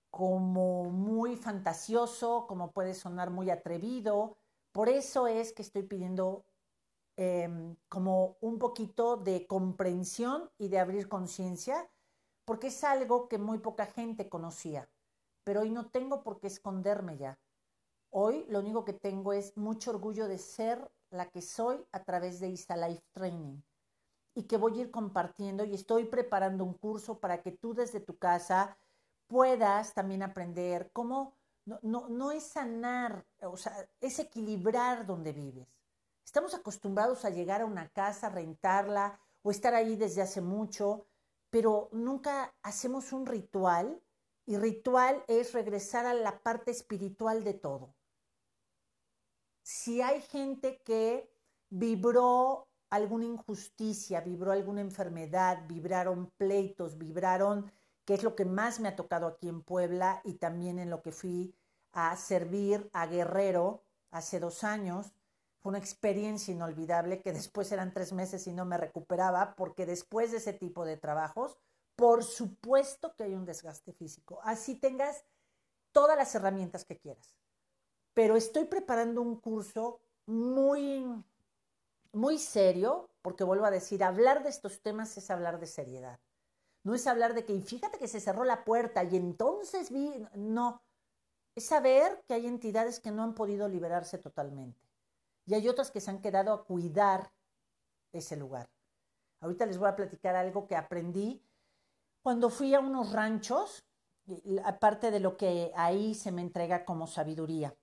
como 0.10 0.86
muy 0.86 1.36
fantasioso, 1.36 2.46
como 2.48 2.72
puede 2.72 2.94
sonar 2.94 3.30
muy 3.30 3.50
atrevido. 3.50 4.38
Por 4.72 4.90
eso 4.90 5.28
es 5.28 5.54
que 5.54 5.62
estoy 5.62 5.84
pidiendo 5.84 6.46
em, 7.18 7.76
como 7.90 8.38
un 8.42 8.58
poquito 8.58 9.18
de 9.18 9.46
comprensión 9.48 10.50
y 10.58 10.70
de 10.70 10.80
abrir 10.80 11.10
conciencia, 11.10 11.92
porque 12.46 12.68
es 12.68 12.84
algo 12.84 13.28
que 13.28 13.38
muy 13.38 13.60
poca 13.60 13.86
gente 13.86 14.30
conocía. 14.30 14.90
Pero 15.44 15.62
hoy 15.62 15.72
no 15.72 15.90
tengo 15.90 16.24
por 16.24 16.40
qué 16.40 16.48
esconderme 16.48 17.18
ya. 17.18 17.41
Hoy 18.14 18.46
lo 18.50 18.60
único 18.60 18.84
que 18.84 18.92
tengo 18.92 19.32
es 19.32 19.56
mucho 19.56 19.92
orgullo 19.92 20.28
de 20.28 20.38
ser 20.38 20.92
la 21.12 21.30
que 21.30 21.42
soy 21.42 21.82
a 21.94 22.04
través 22.04 22.42
de 22.42 22.50
Isa 22.50 22.76
Life 22.76 23.06
Training 23.14 23.62
y 24.36 24.44
que 24.44 24.58
voy 24.58 24.78
a 24.78 24.82
ir 24.82 24.92
compartiendo 24.92 25.64
y 25.64 25.74
estoy 25.74 26.04
preparando 26.04 26.66
un 26.66 26.74
curso 26.74 27.22
para 27.22 27.42
que 27.42 27.54
tú 27.54 27.74
desde 27.74 28.02
tu 28.02 28.18
casa 28.18 28.78
puedas 29.28 29.94
también 29.94 30.24
aprender 30.24 30.92
cómo 30.92 31.38
no, 31.64 31.80
no, 31.84 32.10
no 32.10 32.34
es 32.34 32.44
sanar, 32.44 33.26
o 33.44 33.56
sea, 33.56 33.88
es 34.02 34.20
equilibrar 34.20 35.06
donde 35.06 35.32
vives. 35.32 35.70
Estamos 36.26 36.54
acostumbrados 36.54 37.24
a 37.24 37.30
llegar 37.30 37.62
a 37.62 37.66
una 37.66 37.88
casa, 37.88 38.28
rentarla 38.28 39.22
o 39.42 39.52
estar 39.52 39.74
ahí 39.74 39.96
desde 39.96 40.22
hace 40.22 40.42
mucho, 40.42 41.06
pero 41.50 41.88
nunca 41.94 42.54
hacemos 42.62 43.14
un 43.14 43.26
ritual 43.26 44.02
y 44.46 44.58
ritual 44.58 45.24
es 45.30 45.54
regresar 45.54 46.06
a 46.06 46.14
la 46.14 46.44
parte 46.44 46.72
espiritual 46.72 47.46
de 47.46 47.54
todo 47.54 47.96
si 49.62 50.02
hay 50.02 50.22
gente 50.22 50.82
que 50.84 51.30
vibró 51.70 52.68
alguna 52.90 53.26
injusticia, 53.26 54.22
vibró 54.22 54.52
alguna 54.52 54.82
enfermedad, 54.82 55.64
vibraron 55.68 56.32
pleitos, 56.38 56.98
vibraron, 56.98 57.72
que 58.06 58.16
es 58.16 58.24
lo 58.24 58.36
que 58.36 58.46
más 58.46 58.80
me 58.80 58.90
ha 58.90 58.96
tocado 58.96 59.28
aquí 59.28 59.48
en 59.48 59.62
Puebla 59.62 60.22
y 60.26 60.36
también 60.36 60.80
en 60.80 60.90
lo 60.90 61.02
que 61.02 61.12
fui 61.12 61.56
a 61.94 62.16
servir 62.18 62.90
a 62.94 63.08
Guerrero 63.08 63.84
hace 64.12 64.40
dos 64.40 64.64
años. 64.64 65.14
Fue 65.60 65.70
una 65.70 65.80
experiencia 65.80 66.54
inolvidable 66.54 67.22
que 67.22 67.32
después 67.34 67.72
eran 67.72 67.94
tres 67.94 68.12
meses 68.12 68.46
y 68.48 68.54
no 68.54 68.66
me 68.66 68.78
recuperaba 68.78 69.56
porque 69.56 69.86
después 69.86 70.32
de 70.32 70.38
ese 70.38 70.54
tipo 70.54 70.84
de 70.84 70.98
trabajos, 70.98 71.58
por 71.96 72.24
supuesto 72.24 73.16
que 73.16 73.24
hay 73.24 73.36
un 73.36 73.46
desgaste 73.46 73.94
físico. 73.94 74.42
Así 74.44 74.76
tengas 74.76 75.24
todas 75.94 76.18
las 76.18 76.34
herramientas 76.36 76.84
que 76.84 76.98
quieras 76.98 77.41
pero 78.14 78.36
estoy 78.36 78.66
preparando 78.66 79.22
un 79.22 79.40
curso 79.40 80.02
muy, 80.26 81.06
muy 82.12 82.38
serio, 82.38 83.10
porque 83.22 83.44
vuelvo 83.44 83.66
a 83.66 83.72
decir, 83.72 84.04
hablar 84.04 84.44
de 84.44 84.50
estos 84.50 84.82
temas 84.82 85.16
es 85.18 85.30
hablar 85.30 85.60
de 85.60 85.68
seriedad. 85.68 86.20
No 86.84 86.96
es 86.96 87.06
hablar 87.08 87.34
de 87.34 87.46
que, 87.46 87.54
y 87.54 87.62
fíjate 87.62 88.00
que 88.00 88.08
se 88.08 88.20
cerró 88.20 88.44
la 88.44 88.64
puerta 88.64 89.04
y 89.04 89.16
entonces 89.16 89.92
vi, 89.92 90.26
no, 90.36 90.82
es 91.56 91.66
saber 91.66 92.24
que 92.28 92.34
hay 92.34 92.48
entidades 92.48 93.00
que 93.00 93.12
no 93.12 93.24
han 93.24 93.36
podido 93.36 93.68
liberarse 93.68 94.18
totalmente. 94.18 94.80
Y 95.46 95.54
hay 95.54 95.68
otras 95.68 95.92
que 95.92 96.02
se 96.02 96.10
han 96.10 96.22
quedado 96.22 96.54
a 96.54 96.64
cuidar 96.66 97.32
ese 98.12 98.36
lugar. 98.36 98.70
Ahorita 99.40 99.66
les 99.66 99.78
voy 99.78 99.90
a 99.90 99.96
platicar 99.96 100.36
algo 100.36 100.68
que 100.68 100.76
aprendí 100.76 101.44
cuando 102.22 102.50
fui 102.50 102.74
a 102.74 102.80
unos 102.80 103.12
ranchos, 103.12 103.84
aparte 104.64 105.12
de 105.12 105.20
lo 105.20 105.38
que 105.38 105.72
ahí 105.76 106.14
se 106.14 106.32
me 106.32 106.42
entrega 106.42 106.86
como 106.86 107.08
sabiduría 107.08 107.76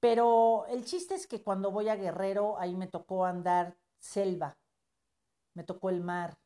Pero 0.00 0.66
el 0.66 0.84
chiste 0.84 1.14
es 1.14 1.26
que 1.26 1.42
cuando 1.42 1.70
voy 1.70 1.88
a 1.88 1.96
Guerrero, 1.96 2.58
ahí 2.58 2.74
me 2.74 2.86
tocó 2.86 3.26
andar 3.26 3.76
selva, 3.98 4.58
me 5.54 5.62
tocó 5.62 5.90
el 5.90 6.00
mar, 6.00 6.38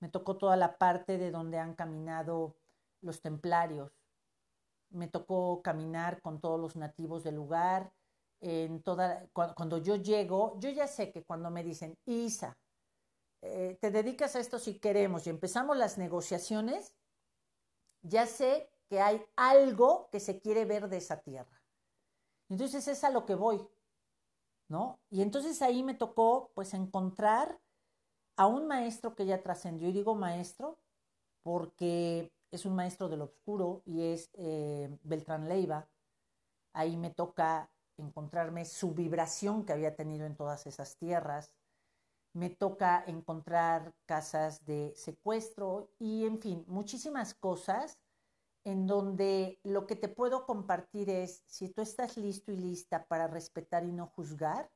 me 0.00 0.10
tocó 0.10 0.36
toda 0.36 0.56
la 0.56 0.76
parte 0.76 1.16
de 1.16 1.30
donde 1.30 1.58
han 1.58 1.74
caminado 1.74 2.56
los 3.00 3.22
templarios, 3.22 3.92
me 4.90 5.08
tocó 5.08 5.62
caminar 5.62 6.20
con 6.20 6.40
todos 6.40 6.60
los 6.60 6.76
nativos 6.76 7.24
del 7.24 7.36
lugar. 7.36 7.92
En 8.42 8.82
toda, 8.82 9.28
cuando, 9.34 9.78
yo 9.78 9.96
llego, 9.96 10.58
yo 10.60 10.70
ya 10.70 10.86
sé 10.86 11.12
que 11.12 11.22
cuando 11.22 11.50
me 11.50 11.62
dicen, 11.62 11.98
Isa, 12.06 12.56
eh, 13.42 13.76
te 13.80 13.90
dedicas 13.90 14.34
a 14.34 14.40
esto 14.40 14.58
si 14.58 14.78
queremos 14.78 15.26
y 15.26 15.30
empezamos 15.30 15.76
las 15.76 15.98
negociaciones, 15.98 16.94
ya 18.02 18.26
sé 18.26 18.70
que 18.88 19.00
hay 19.00 19.22
algo 19.36 20.08
que 20.10 20.20
se 20.20 20.40
quiere 20.40 20.64
ver 20.64 20.88
de 20.88 20.96
esa 20.96 21.20
tierra. 21.20 21.59
Entonces 22.50 22.86
es 22.88 23.04
a 23.04 23.10
lo 23.10 23.24
que 23.24 23.34
voy, 23.34 23.66
¿no? 24.68 24.98
Y 25.08 25.22
entonces 25.22 25.62
ahí 25.62 25.82
me 25.82 25.94
tocó 25.94 26.50
pues 26.54 26.74
encontrar 26.74 27.60
a 28.36 28.46
un 28.46 28.66
maestro 28.66 29.14
que 29.14 29.24
ya 29.24 29.40
trascendió, 29.40 29.88
y 29.88 29.92
digo 29.92 30.14
maestro 30.14 30.78
porque 31.42 32.32
es 32.50 32.66
un 32.66 32.74
maestro 32.74 33.08
del 33.08 33.22
oscuro 33.22 33.82
y 33.86 34.02
es 34.02 34.30
eh, 34.34 34.98
Beltrán 35.04 35.48
Leiva. 35.48 35.88
Ahí 36.72 36.96
me 36.96 37.10
toca 37.10 37.70
encontrarme 37.96 38.64
su 38.64 38.94
vibración 38.94 39.64
que 39.64 39.72
había 39.72 39.94
tenido 39.94 40.26
en 40.26 40.36
todas 40.36 40.66
esas 40.66 40.96
tierras. 40.96 41.52
Me 42.32 42.50
toca 42.50 43.04
encontrar 43.06 43.94
casas 44.06 44.64
de 44.66 44.92
secuestro 44.96 45.90
y, 45.98 46.24
en 46.26 46.40
fin, 46.40 46.64
muchísimas 46.66 47.34
cosas 47.34 47.98
en 48.64 48.86
donde 48.86 49.58
lo 49.62 49.86
que 49.86 49.96
te 49.96 50.08
puedo 50.08 50.44
compartir 50.46 51.08
es, 51.08 51.42
si 51.46 51.68
tú 51.70 51.82
estás 51.82 52.16
listo 52.16 52.52
y 52.52 52.56
lista 52.56 53.06
para 53.06 53.26
respetar 53.26 53.84
y 53.84 53.92
no 53.92 54.06
juzgar, 54.06 54.70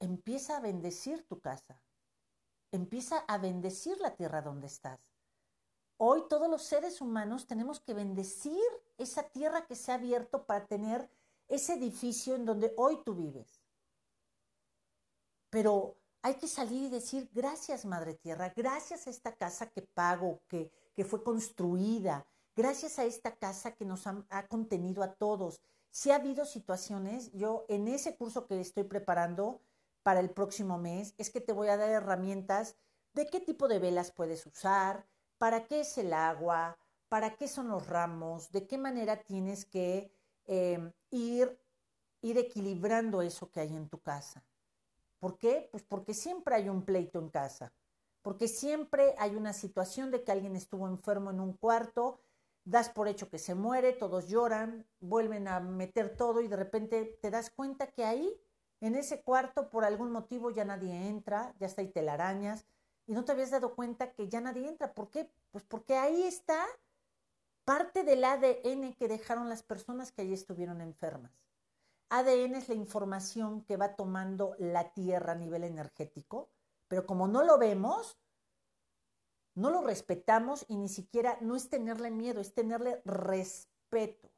empieza 0.00 0.56
a 0.56 0.60
bendecir 0.60 1.26
tu 1.28 1.40
casa, 1.40 1.80
empieza 2.72 3.18
a 3.28 3.38
bendecir 3.38 3.98
la 3.98 4.16
tierra 4.16 4.42
donde 4.42 4.66
estás. 4.66 5.00
Hoy 5.96 6.24
todos 6.28 6.50
los 6.50 6.62
seres 6.62 7.00
humanos 7.00 7.46
tenemos 7.46 7.78
que 7.78 7.94
bendecir 7.94 8.60
esa 8.98 9.22
tierra 9.28 9.66
que 9.66 9.76
se 9.76 9.92
ha 9.92 9.94
abierto 9.94 10.44
para 10.46 10.66
tener 10.66 11.08
ese 11.46 11.74
edificio 11.74 12.34
en 12.34 12.44
donde 12.44 12.72
hoy 12.76 13.00
tú 13.04 13.14
vives. 13.14 13.62
Pero 15.50 15.96
hay 16.22 16.34
que 16.34 16.48
salir 16.48 16.84
y 16.84 16.88
decir, 16.88 17.30
gracias 17.32 17.84
Madre 17.84 18.14
Tierra, 18.14 18.52
gracias 18.56 19.06
a 19.06 19.10
esta 19.10 19.36
casa 19.36 19.70
que 19.70 19.82
pago, 19.82 20.40
que, 20.48 20.72
que 20.94 21.04
fue 21.04 21.22
construida, 21.22 22.26
gracias 22.54 22.98
a 22.98 23.04
esta 23.04 23.36
casa 23.36 23.74
que 23.74 23.84
nos 23.84 24.06
ha, 24.06 24.46
contenido 24.48 25.02
a 25.02 25.14
todos. 25.14 25.60
Si 25.90 26.10
ha 26.10 26.16
habido 26.16 26.44
situaciones, 26.44 27.32
yo 27.32 27.64
en 27.68 27.88
ese 27.88 28.16
curso 28.16 28.46
que 28.46 28.60
estoy 28.60 28.84
preparando 28.84 29.60
para 30.02 30.20
el 30.20 30.30
próximo 30.30 30.78
mes, 30.78 31.14
es 31.18 31.30
que 31.30 31.40
te 31.40 31.52
voy 31.52 31.68
a 31.68 31.76
dar 31.76 31.90
herramientas 31.90 32.76
de 33.12 33.26
qué 33.26 33.40
tipo 33.40 33.68
de 33.68 33.78
velas 33.78 34.10
puedes 34.10 34.46
usar, 34.46 35.06
para 35.38 35.66
qué 35.66 35.80
es 35.80 35.98
el 35.98 36.12
agua, 36.12 36.78
para 37.08 37.36
qué 37.36 37.46
son 37.46 37.68
los 37.68 37.86
ramos, 37.86 38.50
de 38.52 38.66
qué 38.66 38.78
manera 38.78 39.22
tienes 39.22 39.64
que 39.64 40.12
em, 40.46 40.92
ir, 41.10 41.60
ir 42.22 42.38
equilibrando 42.38 43.22
eso 43.22 43.50
que 43.50 43.60
hay 43.60 43.76
en 43.76 43.88
tu 43.88 44.00
casa. 44.00 44.44
¿Por 45.18 45.38
qué? 45.38 45.68
Pues 45.70 45.84
porque 45.84 46.14
siempre 46.14 46.54
hay 46.54 46.68
un 46.68 46.82
pleito 46.82 47.18
en 47.18 47.28
casa, 47.28 47.72
porque 48.22 48.48
siempre 48.48 49.14
hay 49.18 49.36
una 49.36 49.52
situación 49.52 50.10
de 50.10 50.24
que 50.24 50.32
alguien 50.32 50.56
estuvo 50.56 50.88
enfermo 50.88 51.30
en 51.30 51.38
un 51.38 51.52
cuarto 51.52 52.18
das 52.64 52.88
por 52.88 53.08
hecho 53.08 53.28
que 53.28 53.38
se 53.38 53.54
muere, 53.54 53.92
todos 53.92 54.28
lloran, 54.28 54.86
vuelven 55.00 55.48
a 55.48 55.60
meter 55.60 56.16
todo 56.16 56.40
y 56.40 56.48
de 56.48 56.56
repente 56.56 57.18
te 57.20 57.30
das 57.30 57.50
cuenta 57.50 57.88
que 57.88 58.04
ahí, 58.04 58.40
en 58.80 58.94
ese 58.94 59.22
cuarto, 59.22 59.70
por 59.70 59.84
algún 59.84 60.10
motivo 60.10 60.50
ya 60.50 60.64
nadie 60.64 61.08
entra, 61.08 61.54
ya 61.58 61.66
está 61.66 61.82
ahí 61.82 61.88
telarañas, 61.88 62.66
y 63.06 63.14
no 63.14 63.24
te 63.24 63.32
habías 63.32 63.50
dado 63.50 63.74
cuenta 63.74 64.12
que 64.12 64.28
ya 64.28 64.40
nadie 64.40 64.68
entra. 64.68 64.94
¿Por 64.94 65.10
qué? 65.10 65.30
Pues 65.50 65.64
porque 65.64 65.96
ahí 65.96 66.22
está 66.22 66.64
parte 67.64 68.04
del 68.04 68.24
ADN 68.24 68.94
que 68.94 69.08
dejaron 69.08 69.48
las 69.48 69.62
personas 69.62 70.12
que 70.12 70.22
allí 70.22 70.32
estuvieron 70.32 70.80
enfermas. 70.80 71.32
ADN 72.10 72.56
es 72.56 72.68
la 72.68 72.74
información 72.74 73.64
que 73.64 73.76
va 73.76 73.96
tomando 73.96 74.54
la 74.58 74.92
Tierra 74.92 75.32
a 75.32 75.36
nivel 75.36 75.64
energético, 75.64 76.50
pero 76.88 77.06
como 77.06 77.26
no 77.26 77.42
lo 77.42 77.58
vemos, 77.58 78.18
no 79.54 79.70
lo 79.70 79.82
respetamos 79.82 80.64
y 80.68 80.76
ni 80.76 80.88
siquiera 80.88 81.36
no 81.40 81.56
es 81.56 81.68
tenerle 81.68 82.10
miedo, 82.10 82.40
es 82.40 82.54
tenerle 82.54 83.02
respeto. 83.04 84.30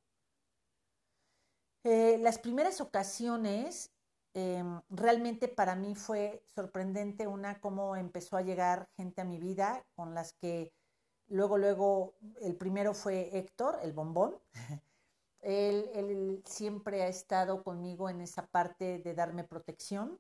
Eh, 1.85 2.19
las 2.19 2.39
primeras 2.39 2.81
ocasiones, 2.81 3.93
em, 4.33 4.81
realmente 4.89 5.49
para 5.49 5.77
mí 5.77 5.95
fue 5.95 6.43
sorprendente 6.55 7.27
una 7.27 7.61
cómo 7.61 7.95
empezó 7.95 8.37
a 8.37 8.43
llegar 8.43 8.89
gente 8.97 9.21
a 9.21 9.25
mi 9.25 9.39
vida 9.39 9.87
con 9.95 10.15
las 10.15 10.33
que 10.33 10.73
luego, 11.29 11.59
luego, 11.59 12.15
el 12.41 12.57
primero 12.57 12.95
fue 12.95 13.37
Héctor, 13.39 13.79
el 13.83 13.93
bombón. 13.93 14.37
él, 15.43 15.91
él 15.95 16.43
siempre 16.47 17.03
ha 17.03 17.09
estado 17.09 17.63
conmigo 17.63 18.09
en 18.09 18.21
esa 18.23 18.47
parte 18.47 18.99
de 18.99 19.15
darme 19.15 19.45
protección, 19.45 20.19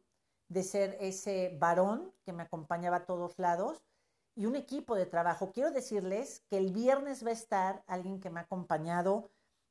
de 0.48 0.62
ser 0.62 0.98
ese 1.00 1.56
varón 1.58 2.12
que 2.24 2.32
me 2.32 2.42
acompañaba 2.42 2.98
a 2.98 3.06
todos 3.06 3.38
lados 3.38 3.82
y 4.36 4.46
un 4.46 4.56
equipo 4.56 4.94
de 4.94 5.06
trabajo. 5.06 5.52
Quiero 5.52 5.70
decirles 5.70 6.42
que 6.50 6.58
el 6.58 6.72
viernes 6.72 7.24
va 7.24 7.30
a 7.30 7.34
estar 7.34 7.84
alguien 7.86 8.20
que 8.20 8.30
me 8.30 8.40
ha 8.40 8.44
acompañado, 8.44 9.30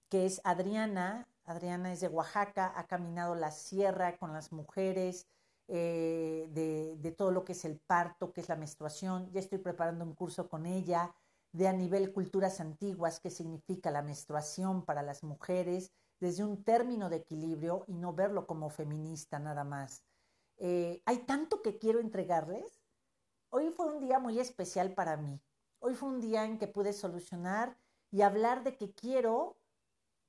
que 0.09 0.25
es 0.25 0.41
Adriana. 0.43 1.27
Adriana 1.45 1.91
es 1.91 1.99
de 1.99 2.07
Oaxaca, 2.07 2.73
ha 2.75 2.87
caminado 2.87 3.35
la 3.35 3.51
sierra 3.51 4.17
con 4.17 4.33
las 4.33 4.51
mujeres, 4.51 5.27
eh, 5.67 6.49
de, 6.51 6.97
de, 6.97 7.11
todo 7.11 7.31
lo 7.31 7.43
que 7.43 7.53
es 7.53 7.65
el 7.65 7.77
parto, 7.79 8.31
que 8.31 8.41
es 8.41 8.49
la 8.49 8.55
menstruación. 8.55 9.31
Ya 9.31 9.39
estoy 9.39 9.59
preparando 9.59 10.05
un 10.05 10.13
curso 10.13 10.47
con 10.49 10.65
ella 10.65 11.13
de 11.51 11.67
a 11.67 11.73
nivel 11.73 12.11
culturas 12.11 12.59
antiguas, 12.59 13.19
qué 13.19 13.29
significa 13.29 13.91
la 13.91 14.01
menstruación 14.01 14.83
para 14.83 15.03
las 15.03 15.23
mujeres, 15.23 15.91
desde 16.19 16.43
un 16.43 16.63
término 16.63 17.09
de 17.09 17.17
equilibrio 17.17 17.83
y 17.87 17.93
no 17.93 18.13
verlo 18.13 18.47
como 18.47 18.69
feminista 18.69 19.39
nada 19.39 19.63
más. 19.63 20.03
Eh, 20.57 21.01
hay 21.05 21.19
tanto 21.19 21.61
que 21.61 21.77
quiero 21.77 21.99
entregarles 21.99 22.82
Hoy 23.55 23.69
fue 23.69 23.85
un 23.85 23.99
día 23.99 24.17
muy 24.17 24.39
especial 24.39 24.95
para 24.95 25.15
mí. 25.15 25.39
Hoy 25.77 25.93
fue 25.93 26.09
un 26.09 26.19
día 26.19 26.43
en 26.43 26.57
que 26.57 26.67
pude 26.67 26.91
solucionar 26.91 27.77
y 28.09 28.23
hablar 28.23 28.63
de 28.63 28.75
que 28.75 28.95
quiero 28.95 29.59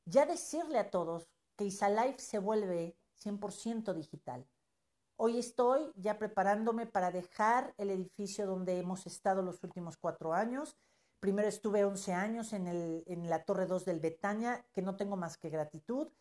ya 0.04 0.26
decirle 0.26 0.78
a 0.78 0.90
todos 0.90 1.30
que 1.56 1.64
Isalife 1.64 2.18
se 2.18 2.38
vuelve 2.38 2.98
100% 3.14 3.94
digital. 3.94 4.46
Hoy 5.16 5.38
estoy 5.38 5.90
ya 5.96 6.18
preparándome 6.18 6.84
para 6.84 7.10
dejar 7.10 7.72
el 7.78 7.88
edificio 7.88 8.44
donde 8.46 8.78
hemos 8.78 9.06
estado 9.06 9.40
los 9.40 9.64
últimos 9.64 9.96
cuatro 9.96 10.34
años. 10.34 10.76
Primero 11.18 11.48
estuve 11.48 11.86
11 11.86 12.12
años 12.12 12.52
en, 12.52 12.66
el, 12.66 13.04
en 13.06 13.30
la 13.30 13.42
Torre 13.42 13.64
2 13.64 13.86
del 13.86 14.00
Betania, 14.00 14.66
que 14.74 14.82
no 14.82 14.96
tengo 14.96 15.16
más 15.16 15.38
que 15.38 15.48
gratitud, 15.48 16.12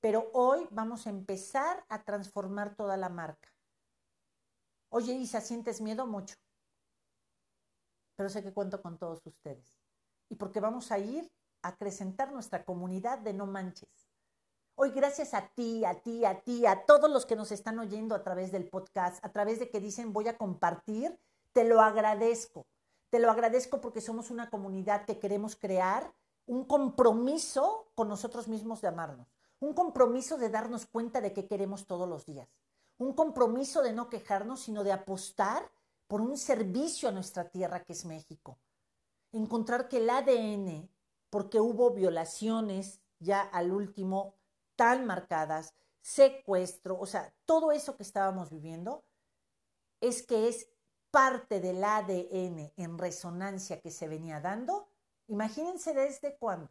pero 0.00 0.28
hoy 0.34 0.66
vamos 0.72 1.06
a 1.06 1.10
empezar 1.10 1.84
a 1.88 2.02
transformar 2.02 2.74
toda 2.74 2.96
la 2.96 3.10
marca. 3.10 3.54
Oye, 4.88 5.12
Isa, 5.12 5.40
¿sientes 5.40 5.80
miedo 5.80 6.04
mucho? 6.04 6.34
Pero 8.18 8.28
sé 8.28 8.42
que 8.42 8.52
cuento 8.52 8.82
con 8.82 8.98
todos 8.98 9.24
ustedes. 9.24 9.78
Y 10.28 10.34
porque 10.34 10.58
vamos 10.58 10.90
a 10.90 10.98
ir 10.98 11.30
a 11.62 11.68
acrecentar 11.68 12.32
nuestra 12.32 12.64
comunidad 12.64 13.20
de 13.20 13.32
no 13.32 13.46
manches. 13.46 14.10
Hoy 14.74 14.90
gracias 14.90 15.34
a 15.34 15.46
ti, 15.54 15.84
a 15.84 16.02
ti, 16.02 16.24
a 16.24 16.40
ti, 16.40 16.66
a 16.66 16.84
todos 16.84 17.08
los 17.08 17.26
que 17.26 17.36
nos 17.36 17.52
están 17.52 17.78
oyendo 17.78 18.16
a 18.16 18.24
través 18.24 18.50
del 18.50 18.68
podcast, 18.68 19.24
a 19.24 19.30
través 19.30 19.60
de 19.60 19.70
que 19.70 19.78
dicen 19.78 20.12
voy 20.12 20.26
a 20.26 20.36
compartir, 20.36 21.16
te 21.52 21.62
lo 21.62 21.80
agradezco. 21.80 22.66
Te 23.08 23.20
lo 23.20 23.30
agradezco 23.30 23.80
porque 23.80 24.00
somos 24.00 24.32
una 24.32 24.50
comunidad 24.50 25.04
que 25.04 25.20
queremos 25.20 25.54
crear 25.54 26.12
un 26.44 26.64
compromiso 26.64 27.86
con 27.94 28.08
nosotros 28.08 28.48
mismos 28.48 28.80
de 28.80 28.88
amarnos, 28.88 29.28
un 29.60 29.74
compromiso 29.74 30.38
de 30.38 30.50
darnos 30.50 30.86
cuenta 30.86 31.20
de 31.20 31.32
qué 31.32 31.46
queremos 31.46 31.86
todos 31.86 32.08
los 32.08 32.26
días, 32.26 32.48
un 32.98 33.12
compromiso 33.12 33.80
de 33.80 33.92
no 33.92 34.10
quejarnos, 34.10 34.58
sino 34.58 34.82
de 34.82 34.90
apostar 34.90 35.70
por 36.08 36.20
un 36.20 36.36
servicio 36.36 37.08
a 37.08 37.12
nuestra 37.12 37.48
tierra 37.48 37.84
que 37.84 37.92
es 37.92 38.04
México. 38.04 38.58
Encontrar 39.30 39.88
que 39.88 39.98
el 39.98 40.10
ADN, 40.10 40.90
porque 41.30 41.60
hubo 41.60 41.92
violaciones 41.92 43.00
ya 43.20 43.42
al 43.42 43.70
último 43.70 44.34
tan 44.74 45.06
marcadas, 45.06 45.74
secuestro, 46.00 46.98
o 46.98 47.06
sea, 47.06 47.34
todo 47.44 47.70
eso 47.72 47.96
que 47.96 48.02
estábamos 48.02 48.50
viviendo, 48.50 49.04
es 50.00 50.22
que 50.22 50.48
es 50.48 50.68
parte 51.10 51.60
del 51.60 51.84
ADN 51.84 52.72
en 52.76 52.98
resonancia 52.98 53.80
que 53.80 53.90
se 53.90 54.08
venía 54.08 54.40
dando. 54.40 54.88
Imagínense 55.26 55.92
desde 55.92 56.36
cuándo. 56.38 56.70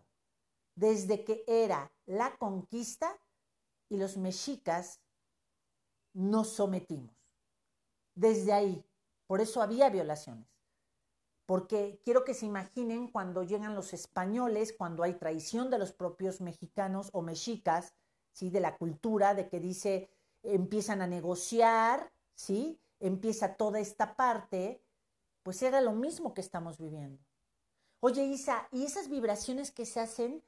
Desde 0.76 1.24
que 1.24 1.44
era 1.48 1.92
la 2.06 2.36
conquista 2.38 3.20
y 3.90 3.98
los 3.98 4.18
mexicas 4.18 5.02
nos 6.14 6.50
sometimos. 6.50 7.16
Desde 8.16 8.54
ahí, 8.54 8.84
por 9.28 9.42
eso 9.42 9.62
había 9.62 9.90
violaciones. 9.90 10.48
Porque 11.46 12.02
quiero 12.04 12.26
que 12.26 12.34
se 12.34 12.46
imaginen 12.46 13.08
cuando 13.10 13.44
llegan 13.44 13.76
los 13.76 13.94
españoles, 13.94 14.74
cuando 14.78 15.04
hay 15.04 15.14
traición 15.14 15.70
de 15.70 15.78
los 15.78 15.94
propios 15.94 16.42
mexicanos 16.42 17.10
o 17.14 17.22
mexicas, 17.22 17.94
¿sí? 18.34 18.50
De 18.50 18.60
la 18.60 18.78
cultura, 18.78 19.34
de 19.34 19.48
que 19.48 19.60
dice, 19.60 20.10
empiezan 20.44 21.02
a 21.02 21.08
negociar, 21.08 22.12
¿sí? 22.36 22.82
Empieza 23.00 23.56
toda 23.56 23.80
esta 23.80 24.16
parte, 24.16 24.84
pues 25.44 25.62
era 25.62 25.80
lo 25.80 25.94
mismo 25.94 26.34
que 26.34 26.42
estamos 26.42 26.78
viviendo. 26.78 27.24
Oye, 28.00 28.26
Isa, 28.26 28.68
¿y 28.72 28.84
esas 28.84 29.10
vibraciones 29.10 29.72
que 29.72 29.86
se 29.86 30.00
hacen, 30.00 30.44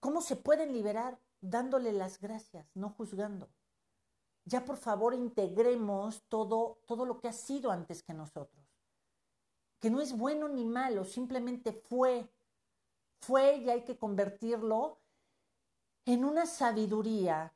cómo 0.00 0.20
se 0.20 0.36
pueden 0.36 0.72
liberar? 0.72 1.20
Dándole 1.40 1.92
las 1.92 2.20
gracias, 2.20 2.74
no 2.74 2.90
juzgando. 2.90 3.50
Ya 4.48 4.64
por 4.64 4.78
favor 4.78 5.12
integremos 5.12 6.22
todo, 6.30 6.80
todo 6.86 7.04
lo 7.04 7.18
que 7.18 7.28
ha 7.28 7.34
sido 7.34 7.70
antes 7.70 8.02
que 8.02 8.14
nosotros. 8.14 8.64
Que 9.78 9.90
no 9.90 10.00
es 10.00 10.16
bueno 10.16 10.48
ni 10.48 10.64
malo, 10.64 11.04
simplemente 11.04 11.70
fue. 11.72 12.32
Fue 13.20 13.56
y 13.56 13.68
hay 13.68 13.84
que 13.84 13.98
convertirlo 13.98 15.00
en 16.06 16.24
una 16.24 16.46
sabiduría 16.46 17.52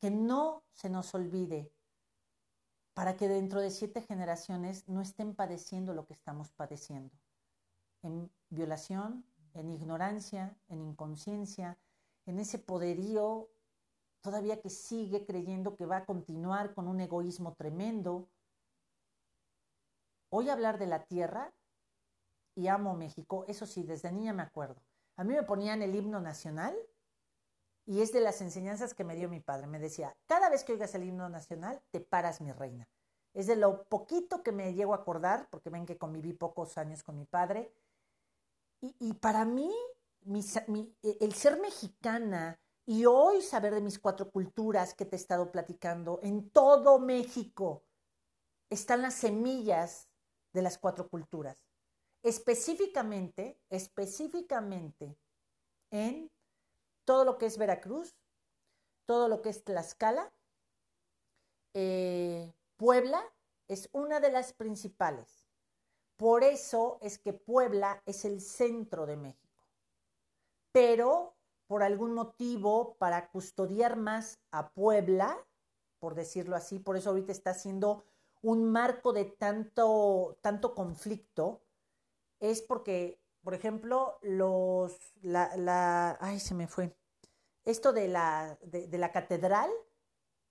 que 0.00 0.10
no 0.10 0.64
se 0.72 0.88
nos 0.88 1.14
olvide 1.14 1.70
para 2.94 3.16
que 3.16 3.28
dentro 3.28 3.60
de 3.60 3.70
siete 3.70 4.00
generaciones 4.00 4.88
no 4.88 5.02
estén 5.02 5.34
padeciendo 5.34 5.92
lo 5.92 6.06
que 6.06 6.14
estamos 6.14 6.50
padeciendo. 6.50 7.14
En 8.02 8.30
violación, 8.48 9.26
en 9.52 9.70
ignorancia, 9.70 10.56
en 10.68 10.80
inconsciencia, 10.80 11.76
en 12.24 12.38
ese 12.38 12.58
poderío 12.58 13.50
todavía 14.20 14.60
que 14.60 14.70
sigue 14.70 15.24
creyendo 15.24 15.76
que 15.76 15.86
va 15.86 15.98
a 15.98 16.04
continuar 16.04 16.74
con 16.74 16.88
un 16.88 17.00
egoísmo 17.00 17.54
tremendo. 17.54 18.28
Hoy 20.30 20.50
hablar 20.50 20.78
de 20.78 20.86
la 20.86 21.04
tierra 21.04 21.52
y 22.54 22.68
amo 22.68 22.94
México, 22.94 23.44
eso 23.48 23.66
sí, 23.66 23.82
desde 23.84 24.12
niña 24.12 24.32
me 24.32 24.42
acuerdo. 24.42 24.82
A 25.16 25.24
mí 25.24 25.34
me 25.34 25.42
ponían 25.42 25.82
el 25.82 25.94
himno 25.94 26.20
nacional 26.20 26.76
y 27.86 28.02
es 28.02 28.12
de 28.12 28.20
las 28.20 28.40
enseñanzas 28.40 28.94
que 28.94 29.04
me 29.04 29.16
dio 29.16 29.28
mi 29.28 29.40
padre. 29.40 29.66
Me 29.66 29.78
decía, 29.78 30.14
cada 30.26 30.50
vez 30.50 30.62
que 30.62 30.72
oigas 30.72 30.94
el 30.94 31.04
himno 31.04 31.28
nacional, 31.28 31.80
te 31.90 32.00
paras 32.00 32.40
mi 32.40 32.52
reina. 32.52 32.86
Es 33.32 33.46
de 33.46 33.56
lo 33.56 33.84
poquito 33.84 34.42
que 34.42 34.52
me 34.52 34.74
llego 34.74 34.92
a 34.92 34.98
acordar, 34.98 35.48
porque 35.50 35.70
ven 35.70 35.86
que 35.86 35.96
conviví 35.96 36.32
pocos 36.32 36.76
años 36.76 37.02
con 37.02 37.16
mi 37.16 37.24
padre. 37.24 37.72
Y, 38.80 39.14
para 39.14 39.44
mí, 39.44 39.74
el 41.02 41.32
ser 41.32 41.58
mexicana 41.60 42.60
y 42.88 43.04
hoy 43.04 43.42
saber 43.42 43.74
de 43.74 43.82
mis 43.82 43.98
cuatro 43.98 44.30
culturas 44.30 44.94
que 44.94 45.04
te 45.04 45.14
he 45.14 45.18
estado 45.18 45.52
platicando, 45.52 46.20
en 46.22 46.48
todo 46.48 46.98
México 46.98 47.84
están 48.70 49.02
las 49.02 49.12
semillas 49.12 50.08
de 50.54 50.62
las 50.62 50.78
cuatro 50.78 51.06
culturas. 51.06 51.66
Específicamente, 52.22 53.60
específicamente 53.68 55.18
en 55.90 56.30
todo 57.04 57.26
lo 57.26 57.36
que 57.36 57.44
es 57.44 57.58
Veracruz, 57.58 58.16
todo 59.04 59.28
lo 59.28 59.42
que 59.42 59.50
es 59.50 59.64
Tlaxcala, 59.64 60.32
eh, 61.74 62.54
Puebla 62.78 63.22
es 63.68 63.90
una 63.92 64.18
de 64.18 64.32
las 64.32 64.54
principales. 64.54 65.44
Por 66.16 66.42
eso 66.42 66.96
es 67.02 67.18
que 67.18 67.34
Puebla 67.34 68.02
es 68.06 68.24
el 68.24 68.40
centro 68.40 69.04
de 69.04 69.18
México. 69.18 69.62
Pero 70.72 71.37
por 71.68 71.84
algún 71.84 72.14
motivo, 72.14 72.96
para 72.98 73.30
custodiar 73.30 73.96
más 73.96 74.40
a 74.50 74.70
Puebla, 74.70 75.46
por 76.00 76.14
decirlo 76.14 76.56
así, 76.56 76.78
por 76.78 76.96
eso 76.96 77.10
ahorita 77.10 77.30
está 77.30 77.50
haciendo 77.50 78.04
un 78.42 78.70
marco 78.72 79.12
de 79.12 79.26
tanto, 79.26 80.38
tanto 80.40 80.74
conflicto, 80.74 81.62
es 82.40 82.62
porque, 82.62 83.20
por 83.42 83.54
ejemplo, 83.54 84.18
los, 84.22 84.96
la, 85.22 85.56
la, 85.56 86.16
ay, 86.20 86.40
se 86.40 86.54
me 86.54 86.66
fue, 86.66 86.96
esto 87.64 87.92
de 87.92 88.08
la, 88.08 88.58
de, 88.62 88.98
la 88.98 89.12
catedral, 89.12 89.70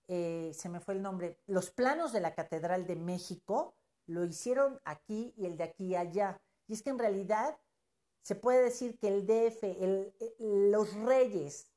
eh, 0.08 0.52
se 0.54 0.70
me 0.70 0.80
fue 0.80 0.94
el 0.94 1.02
nombre, 1.02 1.40
los 1.48 1.72
planos 1.72 2.14
de 2.14 2.22
la 2.22 2.36
Catedral 2.36 2.86
de 2.86 2.96
México 2.96 3.76
lo 4.06 4.24
hicieron 4.24 4.80
aquí 4.86 5.34
y 5.36 5.48
el 5.48 5.58
de 5.58 5.64
aquí 5.64 5.96
allá. 5.96 6.40
Y 6.68 6.74
es 6.74 6.84
que 6.84 6.92
en 6.92 7.00
realidad 7.00 7.58
se 8.28 8.36
puede 8.36 8.62
decir 8.62 9.00
que 9.00 9.08
el 9.08 9.26
DF, 9.26 9.64
los 10.38 10.94
reyes, 10.96 11.72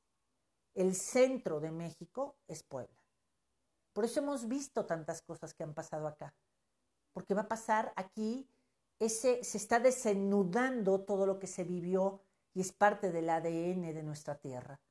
el 0.73 0.95
centro 0.95 1.61
de 1.61 1.71
México 1.71 2.35
es 2.49 2.61
Puebla. 2.61 3.01
Por 3.93 4.03
eso 4.03 4.19
hemos 4.19 4.49
visto 4.49 4.85
tantas 4.85 5.21
cosas 5.21 5.53
que 5.53 5.63
han 5.63 5.73
pasado 5.73 6.07
acá. 6.07 6.35
Porque 7.13 7.33
va 7.33 7.43
a 7.43 7.47
pasar 7.47 7.93
aquí, 7.95 8.49
ese, 8.99 9.45
se 9.45 9.57
está 9.57 9.79
desenudando 9.79 11.05
todo 11.05 11.25
lo 11.25 11.39
que 11.39 11.47
se 11.47 11.63
vivió 11.63 12.21
y 12.53 12.59
es 12.59 12.73
parte 12.73 13.13
del 13.13 13.29
ADN 13.29 13.93
de 13.93 14.03
nuestra 14.03 14.37
tierra. 14.37 14.81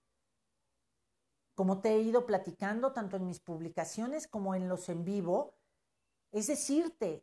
Como 1.54 1.82
te 1.82 1.90
he 1.90 2.00
ido 2.00 2.24
platicando 2.24 2.94
tanto 2.94 3.18
en 3.18 3.26
mis 3.26 3.40
publicaciones 3.40 4.26
como 4.26 4.54
en 4.54 4.66
los 4.66 4.88
en 4.88 5.04
vivo, 5.04 5.58
es 6.32 6.46
decirte, 6.46 7.22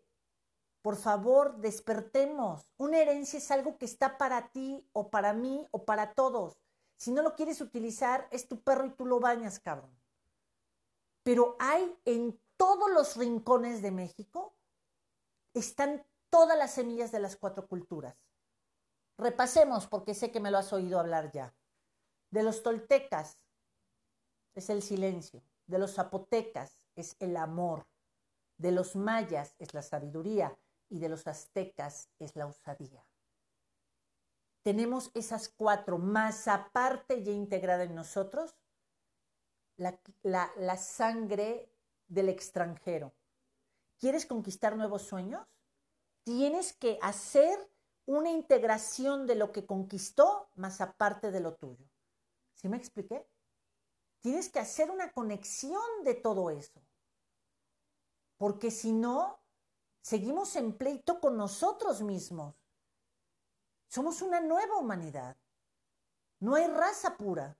por 0.88 0.96
favor, 0.96 1.58
despertemos. 1.58 2.72
Una 2.78 3.00
herencia 3.00 3.40
es 3.40 3.52
algo 3.52 3.78
que 3.78 3.84
está 3.84 4.18
para 4.18 4.54
ti 4.54 4.88
o 4.94 5.10
para 5.10 5.34
mí 5.34 5.68
o 5.72 5.84
para 5.84 6.14
todos. 6.14 6.62
Si 6.96 7.12
no 7.12 7.22
lo 7.24 7.36
quieres 7.36 7.60
utilizar, 7.60 8.26
es 8.32 8.48
tu 8.48 8.62
perro 8.62 8.86
y 8.86 8.92
tú 8.92 9.06
lo 9.06 9.20
bañas, 9.20 9.60
cabrón. 9.60 9.92
Pero 11.24 11.58
hay 11.60 11.94
en 12.06 12.40
todos 12.56 12.90
los 12.90 13.18
rincones 13.18 13.82
de 13.82 13.92
México, 13.92 14.56
están 15.54 16.06
todas 16.30 16.58
las 16.58 16.76
semillas 16.76 17.12
de 17.12 17.20
las 17.20 17.36
cuatro 17.36 17.68
culturas. 17.68 18.16
Repasemos, 19.18 19.88
porque 19.88 20.14
sé 20.14 20.32
que 20.32 20.40
me 20.40 20.52
lo 20.52 20.58
has 20.58 20.72
oído 20.72 21.02
hablar 21.02 21.34
ya. 21.34 21.54
De 22.32 22.44
los 22.44 22.64
toltecas, 22.64 23.46
es 24.56 24.70
el 24.70 24.82
silencio. 24.82 25.44
De 25.66 25.80
los 25.80 25.96
zapotecas 25.96 26.82
es 26.96 27.18
el 27.20 27.36
amor. 27.36 27.86
De 28.56 28.72
los 28.72 28.96
mayas 28.96 29.54
es 29.60 29.74
la 29.74 29.82
sabiduría 29.82 30.58
y 30.90 31.00
de 31.00 31.10
los 31.10 31.28
aztecas 31.28 32.10
es 32.20 32.36
la 32.36 32.48
osadía. 32.48 33.06
Tenemos 34.64 35.12
esas 35.14 35.50
cuatro, 35.50 35.98
más 35.98 36.48
aparte 36.48 37.24
ya 37.24 37.32
integrada 37.32 37.84
en 37.84 37.96
nosotros, 37.96 38.56
la, 39.78 40.00
la 40.24 40.78
sangre 40.78 41.72
del 42.08 42.30
extranjero. 42.30 43.14
¿Quieres 44.00 44.26
conquistar 44.26 44.76
nuevos 44.76 45.04
sueños? 45.04 45.48
Tienes 46.24 46.74
que 46.74 47.00
hacer 47.02 47.58
una 48.06 48.32
integración 48.32 49.28
de 49.28 49.36
lo 49.36 49.52
que 49.52 49.66
conquistó 49.66 50.50
más 50.56 50.82
aparte 50.82 51.30
de 51.32 51.42
lo 51.42 51.56
tuyo. 51.56 51.86
¿Sí 52.54 52.70
me 52.70 52.78
expliqué? 52.78 53.28
Tienes 54.22 54.50
que 54.50 54.60
hacer 54.60 54.90
una 54.90 55.12
conexión 55.12 56.04
de 56.04 56.16
todo 56.16 56.50
eso. 56.50 56.82
Porque 58.38 58.72
si 58.72 58.94
no, 58.94 59.40
seguimos 60.08 60.56
en 60.56 60.72
pleito 60.72 61.20
con 61.20 61.36
nosotros 61.36 62.02
mismos. 62.02 62.56
Somos 63.90 64.22
una 64.22 64.40
nueva 64.40 64.78
humanidad. 64.78 65.36
No 66.40 66.56
hay 66.56 66.66
raza 66.68 67.18
pura. 67.18 67.58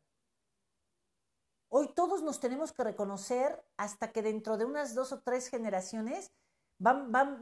Hoy 1.68 1.94
todos 1.94 2.24
nos 2.24 2.40
tenemos 2.40 2.72
que 2.72 2.86
reconocer 2.86 3.66
hasta 3.76 4.14
que 4.14 4.22
dentro 4.22 4.56
de 4.56 4.64
unas 4.64 4.96
dos 4.96 5.12
o 5.12 5.20
tres 5.20 5.50
generaciones 5.50 6.32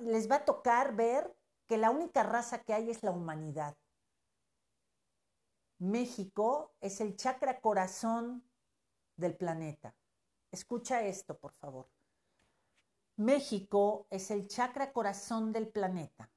les 0.06 0.28
va 0.28 0.38
a 0.38 0.46
tocar 0.46 0.96
ver 0.96 1.38
que 1.68 1.78
la 1.78 1.92
única 1.92 2.24
raza 2.24 2.64
que 2.64 2.74
hay 2.74 2.90
es 2.90 3.04
la 3.04 3.12
humanidad. 3.12 3.78
México 5.78 6.74
es 6.82 7.00
el 7.00 7.16
chakra 7.16 7.62
corazón 7.62 8.44
del 9.18 9.38
planeta. 9.38 9.96
Escucha 10.50 11.04
esto, 11.04 11.38
por 11.38 11.54
favor. 11.54 11.95
México 13.18 14.08
es 14.10 14.30
el 14.30 14.50
chakra 14.50 14.92
corazón 14.92 15.54
del 15.54 15.70
planeta. 15.70 16.30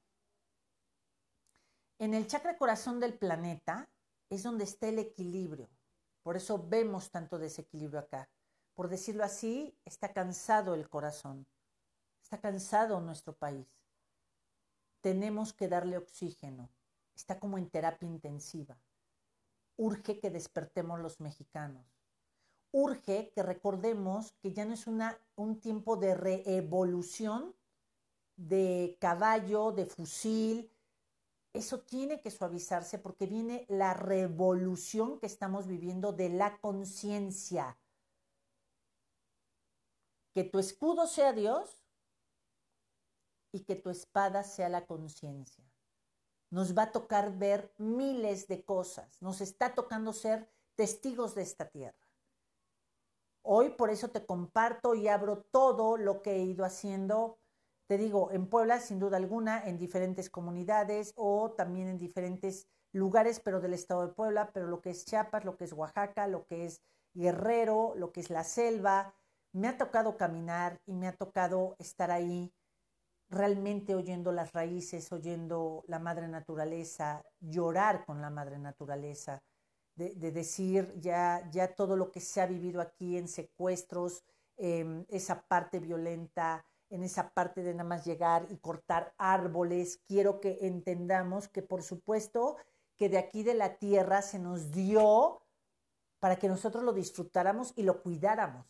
En 1.97 2.13
el 2.13 2.25
chakra 2.25 2.57
corazón 2.57 3.01
del 3.01 3.17
planeta 3.17 3.89
es 4.29 4.43
donde 4.43 4.63
está 4.63 4.87
el 4.87 4.99
equilibrio. 4.99 5.69
Por 6.23 6.37
eso 6.37 6.65
vemos 6.69 7.11
tanto 7.11 7.37
desequilibrio 7.37 7.99
acá. 7.99 8.29
Por 8.75 8.87
decirlo 8.87 9.25
así, 9.25 9.77
está 9.83 10.13
cansado 10.13 10.73
el 10.73 10.87
corazón. 10.87 11.45
Está 12.23 12.39
cansado 12.39 13.01
nuestro 13.01 13.35
país. 13.35 13.67
Tenemos 15.01 15.51
que 15.51 15.67
darle 15.67 15.97
oxígeno. 15.97 16.69
Está 17.13 17.39
como 17.39 17.57
en 17.57 17.69
terapia 17.69 18.07
intensiva. 18.07 18.77
Urge 19.75 20.21
que 20.21 20.29
despertemos 20.29 21.01
los 21.01 21.19
mexicanos 21.19 21.98
urge 22.71 23.31
que 23.33 23.43
recordemos 23.43 24.33
que 24.41 24.53
ya 24.53 24.65
no 24.65 24.73
es 24.73 24.87
una, 24.87 25.19
un 25.35 25.59
tiempo 25.59 25.95
de 25.97 26.15
reevolución 26.15 27.55
de 28.35 28.97
caballo, 28.99 29.71
de 29.71 29.85
fusil. 29.85 30.71
Eso 31.53 31.81
tiene 31.81 32.21
que 32.21 32.31
suavizarse 32.31 32.99
porque 32.99 33.25
viene 33.25 33.65
la 33.67 33.93
revolución 33.93 35.19
que 35.19 35.25
estamos 35.25 35.67
viviendo 35.67 36.13
de 36.13 36.29
la 36.29 36.59
conciencia. 36.59 37.77
Que 40.33 40.43
tu 40.43 40.59
escudo 40.59 41.07
sea 41.07 41.33
Dios 41.33 41.83
y 43.51 43.61
que 43.61 43.75
tu 43.75 43.89
espada 43.89 44.43
sea 44.43 44.69
la 44.69 44.85
conciencia. 44.85 45.65
Nos 46.51 46.77
va 46.77 46.83
a 46.83 46.91
tocar 46.91 47.37
ver 47.37 47.73
miles 47.77 48.47
de 48.47 48.63
cosas. 48.63 49.21
Nos 49.21 49.41
está 49.41 49.73
tocando 49.73 50.13
ser 50.13 50.49
testigos 50.75 51.35
de 51.35 51.41
esta 51.41 51.67
tierra 51.67 52.08
Hoy 53.41 53.69
por 53.69 53.89
eso 53.89 54.09
te 54.09 54.25
comparto 54.25 54.95
y 54.95 55.07
abro 55.07 55.43
todo 55.51 55.97
lo 55.97 56.21
que 56.21 56.35
he 56.35 56.43
ido 56.43 56.65
haciendo, 56.65 57.37
te 57.87 57.97
digo, 57.97 58.31
en 58.31 58.47
Puebla 58.47 58.79
sin 58.79 58.99
duda 58.99 59.17
alguna, 59.17 59.65
en 59.67 59.77
diferentes 59.77 60.29
comunidades 60.29 61.13
o 61.15 61.51
también 61.51 61.87
en 61.87 61.97
diferentes 61.97 62.67
lugares, 62.91 63.39
pero 63.39 63.59
del 63.59 63.73
estado 63.73 64.05
de 64.05 64.13
Puebla, 64.13 64.51
pero 64.53 64.67
lo 64.67 64.81
que 64.81 64.91
es 64.91 65.05
Chiapas, 65.05 65.45
lo 65.45 65.57
que 65.57 65.63
es 65.63 65.73
Oaxaca, 65.73 66.27
lo 66.27 66.45
que 66.45 66.65
es 66.65 66.81
Guerrero, 67.13 67.93
lo 67.95 68.11
que 68.11 68.19
es 68.19 68.29
la 68.29 68.43
selva. 68.43 69.15
Me 69.51 69.67
ha 69.67 69.77
tocado 69.77 70.17
caminar 70.17 70.79
y 70.85 70.93
me 70.93 71.07
ha 71.07 71.15
tocado 71.15 71.75
estar 71.79 72.11
ahí 72.11 72.53
realmente 73.29 73.95
oyendo 73.95 74.31
las 74.31 74.53
raíces, 74.53 75.11
oyendo 75.11 75.83
la 75.87 75.99
madre 75.99 76.27
naturaleza, 76.27 77.23
llorar 77.39 78.05
con 78.05 78.21
la 78.21 78.29
madre 78.29 78.57
naturaleza, 78.57 79.41
de, 79.99 80.31
decir 80.31 80.93
ya, 80.99 81.47
ya 81.51 81.75
todo 81.75 81.97
lo 81.97 82.11
que 82.11 82.21
se 82.21 82.39
ha 82.39 82.47
vivido 82.47 82.79
aquí 82.79 83.17
en 83.17 83.27
secuestros, 83.27 84.23
em, 84.55 85.05
esa 85.09 85.41
parte 85.41 85.79
violenta, 85.79 86.65
en 86.89 87.03
esa 87.03 87.33
parte 87.33 87.61
de 87.61 87.73
nada 87.73 87.87
más 87.87 88.05
llegar 88.05 88.47
y 88.49 88.57
cortar 88.57 89.13
árboles. 89.17 90.01
Quiero 90.07 90.39
que 90.39 90.59
entendamos 90.61 91.49
que 91.49 91.61
por 91.61 91.83
supuesto 91.83 92.57
que 92.95 93.09
de 93.09 93.17
aquí 93.17 93.43
de 93.43 93.53
la 93.53 93.77
tierra 93.77 94.21
se 94.21 94.39
nos 94.39 94.71
dio 94.71 95.41
para 96.19 96.37
que 96.37 96.47
nosotros 96.47 96.83
lo 96.83 96.93
disfrutáramos 96.93 97.73
y 97.75 97.83
lo 97.83 98.01
cuidáramos. 98.01 98.65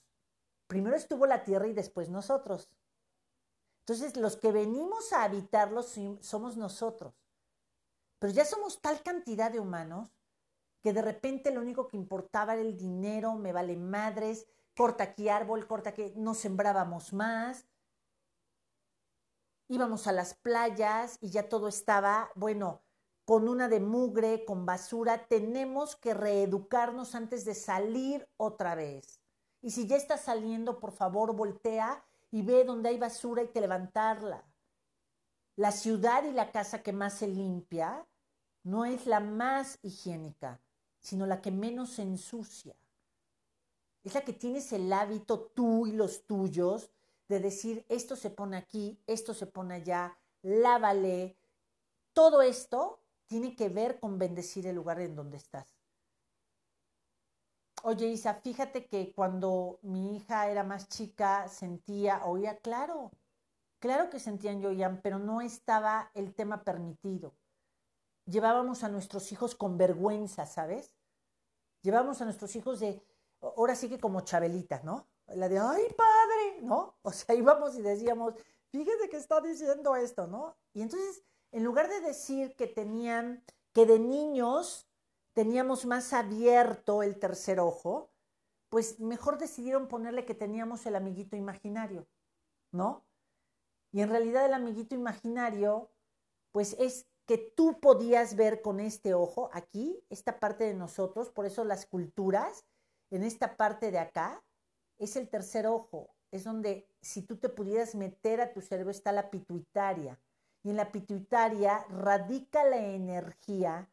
Primero 0.67 0.95
estuvo 0.95 1.25
la 1.25 1.43
tierra 1.43 1.67
y 1.67 1.73
después 1.73 2.09
nosotros. 2.09 2.69
Entonces, 3.81 4.17
los 4.17 4.37
que 4.37 4.51
venimos 4.51 5.13
a 5.13 5.23
habitarlo 5.23 5.81
somos 5.81 6.57
nosotros. 6.57 7.15
Pero 8.19 8.33
ya 8.33 8.45
somos 8.45 8.81
tal 8.81 9.01
cantidad 9.01 9.51
de 9.51 9.59
humanos 9.59 10.11
que 10.81 10.93
de 10.93 11.01
repente 11.01 11.51
lo 11.51 11.61
único 11.61 11.87
que 11.87 11.97
importaba 11.97 12.53
era 12.53 12.61
el 12.61 12.77
dinero, 12.77 13.35
me 13.35 13.51
vale 13.51 13.75
madres, 13.75 14.47
corta 14.75 15.03
aquí 15.03 15.29
árbol, 15.29 15.67
corta 15.67 15.89
aquí, 15.91 16.13
no 16.15 16.33
sembrábamos 16.33 17.13
más. 17.13 17.65
Íbamos 19.67 20.07
a 20.07 20.11
las 20.11 20.33
playas 20.35 21.17
y 21.21 21.29
ya 21.29 21.47
todo 21.49 21.67
estaba, 21.67 22.29
bueno, 22.35 22.81
con 23.25 23.47
una 23.47 23.67
de 23.67 23.79
mugre, 23.79 24.45
con 24.45 24.65
basura. 24.65 25.27
Tenemos 25.27 25.95
que 25.95 26.13
reeducarnos 26.13 27.13
antes 27.13 27.45
de 27.45 27.53
salir 27.53 28.27
otra 28.37 28.73
vez. 28.73 29.21
Y 29.61 29.71
si 29.71 29.85
ya 29.85 29.97
estás 29.97 30.21
saliendo, 30.21 30.79
por 30.79 30.91
favor, 30.91 31.35
voltea 31.35 32.03
y 32.31 32.41
ve 32.41 32.63
donde 32.63 32.89
hay 32.89 32.97
basura 32.97 33.41
hay 33.41 33.49
que 33.49 33.61
levantarla. 33.61 34.43
La 35.55 35.71
ciudad 35.71 36.23
y 36.23 36.31
la 36.31 36.51
casa 36.51 36.81
que 36.81 36.93
más 36.93 37.15
se 37.15 37.27
limpia 37.27 38.07
no 38.63 38.85
es 38.85 39.05
la 39.05 39.19
más 39.19 39.77
higiénica, 39.81 40.61
sino 40.99 41.25
la 41.25 41.41
que 41.41 41.51
menos 41.51 41.99
ensucia. 41.99 42.75
Es 44.03 44.13
la 44.13 44.21
que 44.21 44.33
tienes 44.33 44.71
el 44.73 44.91
hábito 44.93 45.51
tú 45.55 45.88
y 45.88 45.91
los 45.91 46.25
tuyos 46.25 46.91
de 47.27 47.39
decir, 47.39 47.85
esto 47.89 48.15
se 48.15 48.29
pone 48.29 48.57
aquí, 48.57 48.99
esto 49.07 49.33
se 49.33 49.45
pone 49.45 49.75
allá, 49.75 50.17
lávale. 50.41 51.38
Todo 52.13 52.41
esto 52.41 53.03
tiene 53.27 53.55
que 53.55 53.69
ver 53.69 53.99
con 53.99 54.17
bendecir 54.17 54.65
el 54.67 54.75
lugar 54.75 54.99
en 54.99 55.15
donde 55.15 55.38
estás. 55.38 55.79
Oye, 57.83 58.07
Isa, 58.07 58.33
fíjate 58.33 58.88
que 58.88 59.13
cuando 59.13 59.79
mi 59.83 60.17
hija 60.17 60.49
era 60.49 60.63
más 60.63 60.89
chica 60.89 61.47
sentía, 61.47 62.25
oía, 62.25 62.57
claro, 62.57 63.12
claro 63.79 64.09
que 64.09 64.19
sentían 64.19 64.62
y 64.62 64.65
oían, 64.65 65.01
pero 65.01 65.17
no 65.17 65.39
estaba 65.39 66.12
el 66.13 66.33
tema 66.33 66.63
permitido. 66.63 67.33
Llevábamos 68.29 68.83
a 68.83 68.89
nuestros 68.89 69.31
hijos 69.31 69.55
con 69.55 69.77
vergüenza, 69.77 70.45
¿sabes? 70.45 70.93
Llevábamos 71.81 72.21
a 72.21 72.25
nuestros 72.25 72.55
hijos 72.55 72.79
de, 72.79 73.01
ahora 73.41 73.75
sí 73.75 73.89
que 73.89 73.99
como 73.99 74.21
Chabelita, 74.21 74.81
¿no? 74.83 75.07
La 75.27 75.49
de, 75.49 75.57
ay, 75.57 75.83
padre, 75.97 76.61
¿no? 76.61 76.95
O 77.01 77.11
sea, 77.11 77.35
íbamos 77.35 77.75
y 77.75 77.81
decíamos, 77.81 78.35
fíjate 78.71 79.09
que 79.09 79.17
está 79.17 79.41
diciendo 79.41 79.95
esto, 79.95 80.27
¿no? 80.27 80.55
Y 80.73 80.81
entonces, 80.81 81.23
en 81.51 81.63
lugar 81.63 81.89
de 81.89 82.01
decir 82.01 82.55
que 82.55 82.67
tenían, 82.67 83.43
que 83.73 83.85
de 83.85 83.97
niños 83.97 84.87
teníamos 85.33 85.85
más 85.85 86.13
abierto 86.13 87.01
el 87.01 87.17
tercer 87.17 87.59
ojo, 87.59 88.11
pues 88.69 88.99
mejor 88.99 89.39
decidieron 89.39 89.87
ponerle 89.87 90.25
que 90.25 90.35
teníamos 90.35 90.85
el 90.85 90.95
amiguito 90.95 91.35
imaginario, 91.35 92.07
¿no? 92.71 93.05
Y 93.91 94.01
en 94.01 94.09
realidad 94.09 94.45
el 94.45 94.53
amiguito 94.53 94.93
imaginario, 94.93 95.89
pues 96.51 96.75
es 96.77 97.07
que 97.29 97.37
tú 97.37 97.79
podías 97.79 98.35
ver 98.35 98.63
con 98.63 98.79
este 98.79 99.13
ojo 99.13 99.51
aquí, 99.53 100.03
esta 100.09 100.39
parte 100.39 100.63
de 100.63 100.73
nosotros, 100.73 101.29
por 101.29 101.45
eso 101.45 101.63
las 101.63 101.85
culturas, 101.85 102.65
en 103.11 103.21
esta 103.21 103.55
parte 103.55 103.91
de 103.91 103.99
acá, 103.99 104.43
es 104.97 105.15
el 105.15 105.29
tercer 105.29 105.67
ojo, 105.67 106.09
es 106.31 106.43
donde 106.43 106.87
si 107.01 107.21
tú 107.21 107.37
te 107.37 107.47
pudieras 107.47 107.93
meter 107.93 108.41
a 108.41 108.51
tu 108.51 108.61
cerebro 108.61 108.89
está 108.89 109.11
la 109.11 109.29
pituitaria. 109.29 110.19
Y 110.63 110.71
en 110.71 110.77
la 110.77 110.91
pituitaria 110.91 111.85
radica 111.91 112.63
la 112.63 112.83
energía 112.83 113.87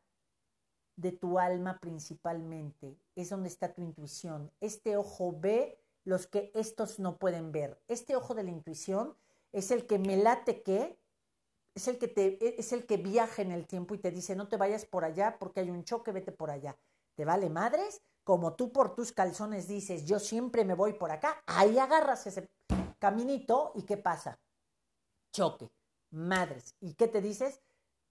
de 0.96 1.12
tu 1.12 1.38
alma 1.38 1.78
principalmente, 1.78 2.96
es 3.16 3.28
donde 3.28 3.50
está 3.50 3.74
tu 3.74 3.82
intuición. 3.82 4.50
Este 4.62 4.96
ojo 4.96 5.36
ve 5.38 5.78
los 6.04 6.26
que 6.26 6.50
estos 6.54 6.98
no 6.98 7.18
pueden 7.18 7.52
ver. 7.52 7.78
Este 7.86 8.16
ojo 8.16 8.34
de 8.34 8.44
la 8.44 8.50
intuición 8.50 9.14
es 9.52 9.70
el 9.72 9.86
que 9.86 9.98
me 9.98 10.16
late 10.16 10.62
que, 10.62 10.98
es 11.76 11.86
el 11.86 11.98
que, 11.98 12.08
te, 12.08 12.58
es 12.58 12.72
el 12.72 12.86
que 12.86 12.96
viaja 12.96 13.42
en 13.42 13.52
el 13.52 13.66
tiempo 13.66 13.94
y 13.94 13.98
te 13.98 14.10
dice, 14.10 14.34
no 14.34 14.48
te 14.48 14.56
vayas 14.56 14.84
por 14.84 15.04
allá 15.04 15.38
porque 15.38 15.60
hay 15.60 15.70
un 15.70 15.84
choque, 15.84 16.10
vete 16.10 16.32
por 16.32 16.50
allá. 16.50 16.76
¿Te 17.14 17.24
vale 17.24 17.48
madres? 17.48 18.02
Como 18.24 18.54
tú 18.54 18.72
por 18.72 18.96
tus 18.96 19.12
calzones 19.12 19.68
dices, 19.68 20.04
yo 20.04 20.18
siempre 20.18 20.64
me 20.64 20.74
voy 20.74 20.94
por 20.94 21.12
acá, 21.12 21.40
ahí 21.46 21.78
agarras 21.78 22.26
ese 22.26 22.48
caminito 22.98 23.70
y 23.76 23.82
¿qué 23.82 23.96
pasa? 23.96 24.40
Choque, 25.32 25.70
madres. 26.10 26.74
¿Y 26.80 26.94
qué 26.94 27.06
te 27.06 27.20
dices? 27.20 27.62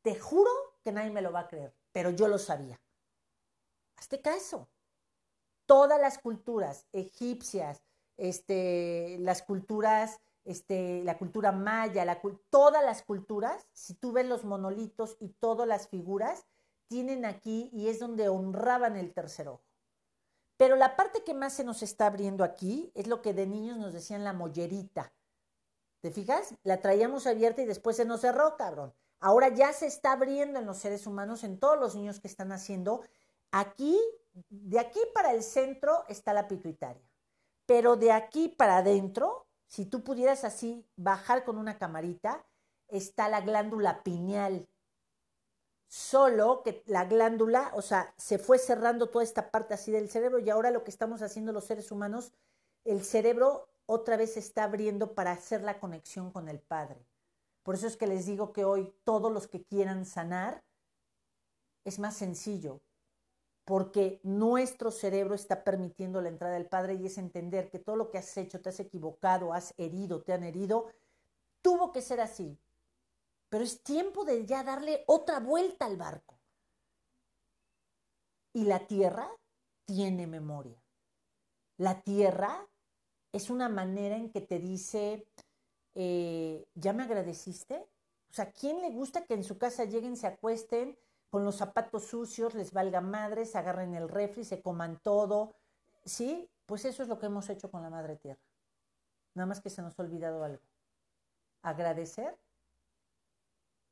Te 0.02 0.18
juro 0.18 0.52
que 0.84 0.94
nadie 0.94 1.12
me 1.12 1.22
lo 1.22 1.34
va 1.34 1.42
a 1.42 1.48
creer 1.48 1.74
pero 1.96 2.10
yo 2.10 2.28
lo 2.28 2.38
sabía. 2.38 2.82
Hazte 3.96 4.22
caso. 4.22 4.68
Todas 5.66 5.98
las 5.98 6.18
culturas 6.18 6.86
egipcias, 6.92 7.82
este, 8.18 9.16
las 9.22 9.42
culturas, 9.42 10.20
este, 10.46 11.04
la 11.04 11.18
cultura 11.18 11.52
maya, 11.52 12.22
todas 12.50 12.84
las 12.86 13.04
culturas, 13.04 13.68
si 13.74 13.96
tú 13.96 14.12
ves 14.12 14.26
los 14.26 14.46
monolitos 14.46 15.18
y 15.20 15.30
todas 15.30 15.68
las 15.68 15.88
figuras, 15.90 16.46
tienen 16.88 17.26
aquí 17.26 17.70
y 17.74 17.90
es 17.90 18.00
donde 18.00 18.30
honraban 18.30 18.96
el 18.96 19.14
tercer 19.14 19.48
ojo. 19.48 19.64
Pero 20.58 20.76
la 20.76 20.96
parte 20.96 21.24
que 21.24 21.34
más 21.34 21.54
se 21.54 21.64
nos 21.64 21.84
está 21.84 22.08
abriendo 22.08 22.44
aquí 22.44 22.92
es 22.96 23.08
lo 23.08 23.22
que 23.22 23.34
de 23.34 23.46
niños 23.46 23.78
nos 23.78 23.92
decían 23.92 24.24
la 24.24 24.34
mollerita. 24.34 25.12
¿Te 26.00 26.12
fijas? 26.12 26.56
La 26.64 26.82
traíamos 26.82 27.28
abierta 27.28 27.62
y 27.62 27.66
después 27.66 27.98
se 27.98 28.06
nos 28.06 28.22
cerró, 28.22 28.56
cabrón. 28.56 28.94
Ahora 29.20 29.50
ya 29.50 29.74
se 29.74 29.88
está 29.88 30.12
abriendo 30.12 30.60
en 30.60 30.66
los 30.66 30.78
seres 30.78 31.08
humanos, 31.08 31.44
en 31.44 31.60
todos 31.60 31.80
los 31.80 31.96
niños 31.96 32.20
que 32.20 32.28
están 32.28 32.52
haciendo. 32.52 33.02
Aquí, 33.52 34.00
de 34.50 34.80
aquí 34.80 35.00
para 35.14 35.34
el 35.34 35.44
centro 35.44 36.06
está 36.08 36.32
la 36.32 36.48
pituitaria. 36.48 37.04
Pero 37.66 37.96
de 37.96 38.12
aquí 38.12 38.48
para 38.50 38.78
adentro, 38.78 39.45
si 39.68 39.86
tú 39.86 40.04
pudieras 40.04 40.44
así 40.44 40.86
bajar 40.96 41.44
con 41.44 41.58
una 41.58 41.78
camarita, 41.78 42.46
está 42.88 43.30
la 43.30 43.42
glándula 43.42 44.04
pineal. 44.04 44.68
Solo 45.88 46.62
que 46.64 46.84
la 46.88 47.06
glándula, 47.06 47.72
o 47.76 47.82
sea, 47.82 48.14
se 48.18 48.38
fue 48.38 48.58
cerrando 48.58 49.08
toda 49.08 49.24
esta 49.24 49.52
parte 49.52 49.74
así 49.74 49.92
del 49.92 50.10
cerebro 50.10 50.40
y 50.40 50.50
ahora 50.50 50.72
lo 50.72 50.84
que 50.84 50.92
estamos 50.92 51.22
haciendo 51.22 51.52
los 51.52 51.66
seres 51.66 51.92
humanos, 51.92 52.34
el 52.84 53.04
cerebro 53.04 53.68
otra 53.86 54.18
vez 54.18 54.34
se 54.34 54.40
está 54.40 54.64
abriendo 54.64 55.14
para 55.14 55.32
hacer 55.32 55.62
la 55.62 55.80
conexión 55.80 56.32
con 56.32 56.50
el 56.50 56.60
Padre. 56.60 57.06
Por 57.64 57.76
eso 57.76 57.88
es 57.88 57.98
que 57.98 58.08
les 58.08 58.26
digo 58.26 58.52
que 58.52 58.66
hoy 58.66 58.94
todos 59.04 59.32
los 59.32 59.48
que 59.48 59.64
quieran 59.64 60.06
sanar, 60.06 60.64
es 61.84 62.00
más 62.00 62.16
sencillo, 62.16 62.82
porque 63.66 64.20
nuestro 64.22 64.92
cerebro 64.92 65.34
está 65.34 65.64
permitiendo 65.64 66.22
la 66.22 66.30
entrada 66.30 66.54
del 66.54 66.68
Padre 66.68 66.94
y 66.94 67.08
es 67.08 67.18
entender 67.18 67.72
que 67.72 67.80
todo 67.80 67.96
lo 67.96 68.12
que 68.12 68.20
has 68.20 68.38
hecho, 68.38 68.62
te 68.62 68.70
has 68.70 68.80
equivocado, 68.80 69.54
has 69.54 69.74
herido, 69.78 70.22
te 70.22 70.34
han 70.34 70.44
herido, 70.44 70.92
tuvo 71.64 71.92
que 71.92 72.04
ser 72.04 72.22
así. 72.22 72.60
Pero 73.50 73.64
es 73.64 73.82
tiempo 73.82 74.24
de 74.24 74.46
ya 74.46 74.64
darle 74.64 75.04
otra 75.08 75.40
vuelta 75.40 75.86
al 75.86 75.98
barco. 75.98 76.40
Y 78.54 78.66
la 78.66 78.86
tierra 78.86 79.30
tiene 79.86 80.28
memoria. 80.28 80.82
La 81.78 82.02
tierra 82.02 82.68
es 83.32 83.50
una 83.50 83.68
manera 83.68 84.16
en 84.16 84.30
que 84.30 84.42
te 84.42 84.60
dice, 84.60 85.28
eh, 85.96 86.66
¿ya 86.76 86.94
me 86.94 87.04
agradeciste? 87.04 87.88
O 88.30 88.34
sea, 88.34 88.52
¿quién 88.52 88.82
le 88.82 88.92
gusta 88.92 89.26
que 89.26 89.34
en 89.34 89.44
su 89.44 89.58
casa 89.58 89.86
lleguen, 89.86 90.18
se 90.18 90.28
acuesten 90.28 90.98
con 91.36 91.44
los 91.44 91.58
zapatos 91.58 92.06
sucios, 92.06 92.54
les 92.54 92.72
valga 92.72 93.02
madre, 93.02 93.46
se 93.46 93.58
agarren 93.58 93.94
el 93.94 94.08
refri, 94.08 94.46
se 94.46 94.62
coman 94.62 95.02
todo? 95.04 95.54
¿Sí? 96.06 96.50
Pues 96.66 96.86
eso 96.86 97.04
es 97.04 97.10
lo 97.10 97.20
que 97.20 97.26
hemos 97.26 97.50
hecho 97.50 97.70
con 97.70 97.82
la 97.82 97.90
Madre 97.90 98.16
Tierra. 98.16 98.40
Nada 99.34 99.46
más 99.46 99.60
que 99.60 99.70
se 99.70 99.82
nos 99.82 100.00
ha 100.00 100.04
olvidado 100.04 100.46
algo. 100.46 100.64
Agradecer 101.62 102.38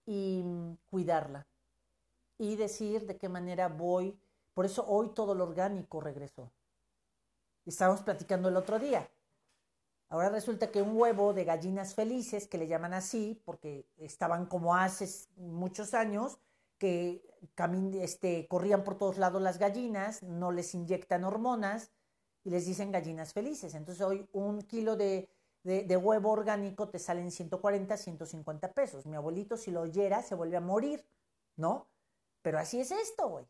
y 0.05 0.41
cuidarla. 0.89 1.45
Y 2.37 2.55
decir 2.55 3.05
de 3.07 3.17
qué 3.17 3.27
manera 3.27 3.67
voy. 3.67 4.17
Por 4.53 4.65
eso 4.65 4.85
hoy 4.87 5.09
todo 5.09 5.35
lo 5.35 5.43
orgánico 5.43 5.99
regresó. 5.99 6.49
Estábamos 7.65 8.03
platicando 8.03 8.47
el 8.47 8.55
otro 8.55 8.79
día. 8.79 9.11
Ahora 10.07 10.29
resulta 10.29 10.71
que 10.71 10.81
un 10.81 10.95
huevo 10.95 11.33
de 11.33 11.43
gallinas 11.43 11.93
felices, 11.93 12.47
que 12.47 12.57
le 12.57 12.69
llaman 12.69 12.93
así, 12.93 13.41
porque 13.43 13.85
estaban 13.97 14.45
como 14.45 14.77
hace 14.77 15.09
muchos 15.35 15.93
años, 15.93 16.39
que 16.83 17.23
este, 18.01 18.45
corrían 18.49 18.83
por 18.83 18.97
todos 18.97 19.17
lados 19.17 19.41
las 19.41 19.57
gallinas, 19.57 20.21
no 20.21 20.51
les 20.51 20.75
inyectan 20.75 21.23
hormonas 21.23 21.93
y 22.43 22.49
les 22.49 22.65
dicen 22.65 22.91
gallinas 22.91 23.31
felices. 23.31 23.73
Entonces 23.73 24.05
hoy 24.05 24.27
un 24.33 24.61
kilo 24.63 24.97
de, 24.97 25.29
de, 25.63 25.95
huevo 25.95 26.29
orgánico 26.29 26.89
te 26.89 26.99
salen 26.99 27.31
140, 27.31 27.95
150 27.95 28.73
pesos. 28.73 29.05
Mi 29.05 29.15
abuelito 29.15 29.55
si 29.55 29.71
lo 29.71 29.79
oyera 29.79 30.23
se 30.23 30.35
vuelve 30.35 30.57
a 30.57 30.59
morir, 30.59 31.07
¿no? 31.55 31.87
Pero 32.41 32.59
así 32.59 32.81
es 32.81 32.91
esto, 32.91 33.29
güey. 33.29 33.47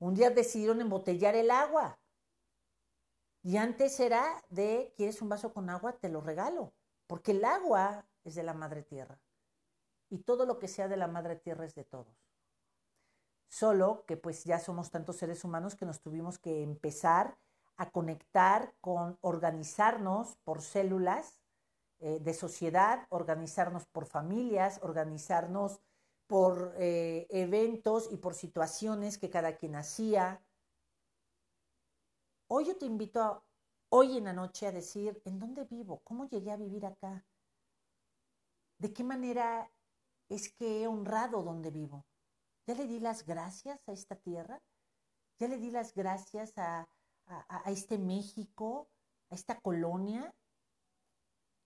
Un 0.00 0.16
día 0.16 0.30
decidieron 0.30 0.80
embotellar 0.80 1.36
el 1.36 1.52
agua. 1.52 2.00
Y 3.44 3.58
antes 3.58 4.00
era 4.00 4.42
de, 4.48 4.92
¿quieres 4.96 5.22
un 5.22 5.28
vaso 5.28 5.54
con 5.54 5.70
agua? 5.70 5.98
Te 6.00 6.08
lo 6.08 6.20
regalo. 6.20 6.74
Porque 7.06 7.30
el 7.30 7.44
agua 7.44 8.08
es 8.24 8.34
de 8.34 8.42
la 8.42 8.54
madre 8.54 8.82
tierra. 8.82 9.20
Y 10.10 10.18
todo 10.18 10.46
lo 10.46 10.58
que 10.58 10.66
sea 10.66 10.88
de 10.88 10.96
la 10.96 11.06
madre 11.06 11.36
tierra 11.36 11.64
es 11.64 11.76
de 11.76 11.84
todos. 11.84 12.23
Solo 13.54 14.04
que 14.06 14.16
pues 14.16 14.42
ya 14.42 14.58
somos 14.58 14.90
tantos 14.90 15.14
seres 15.14 15.44
humanos 15.44 15.76
que 15.76 15.86
nos 15.86 16.00
tuvimos 16.00 16.40
que 16.40 16.64
empezar 16.64 17.38
a 17.76 17.88
conectar 17.92 18.74
con 18.80 19.16
organizarnos 19.20 20.34
por 20.42 20.60
células 20.60 21.40
eh, 22.00 22.18
de 22.18 22.34
sociedad, 22.34 23.06
organizarnos 23.10 23.86
por 23.86 24.06
familias, 24.06 24.80
organizarnos 24.82 25.78
por 26.26 26.74
eh, 26.78 27.28
eventos 27.30 28.08
y 28.10 28.16
por 28.16 28.34
situaciones 28.34 29.18
que 29.18 29.30
cada 29.30 29.56
quien 29.56 29.76
hacía, 29.76 30.42
Hoy 32.48 32.66
yo 32.66 32.76
te 32.76 32.86
invito 32.86 33.22
a, 33.22 33.42
hoy 33.88 34.18
en 34.18 34.24
la 34.24 34.32
noche 34.32 34.66
a 34.66 34.72
decir, 34.72 35.20
¿en 35.24 35.38
dónde 35.38 35.64
vivo? 35.64 36.00
¿Cómo 36.04 36.28
llegué 36.28 36.50
a 36.50 36.56
vivir 36.56 36.84
acá? 36.84 37.24
¿De 38.78 38.92
qué 38.92 39.02
manera 39.02 39.70
es 40.28 40.52
que 40.52 40.82
he 40.82 40.86
honrado 40.86 41.42
donde 41.42 41.70
vivo? 41.70 42.04
¿Ya 42.66 42.74
le 42.74 42.86
di 42.86 43.00
las 43.00 43.26
gracias 43.26 43.80
a 43.88 43.92
esta 43.92 44.16
tierra? 44.16 44.62
¿Ya 45.38 45.48
le 45.48 45.58
di 45.58 45.70
las 45.70 45.94
gracias 45.94 46.52
a, 46.56 46.88
este 47.66 47.98
México, 47.98 48.88
a 49.30 49.34
esta 49.34 49.60
colonia? 49.60 50.34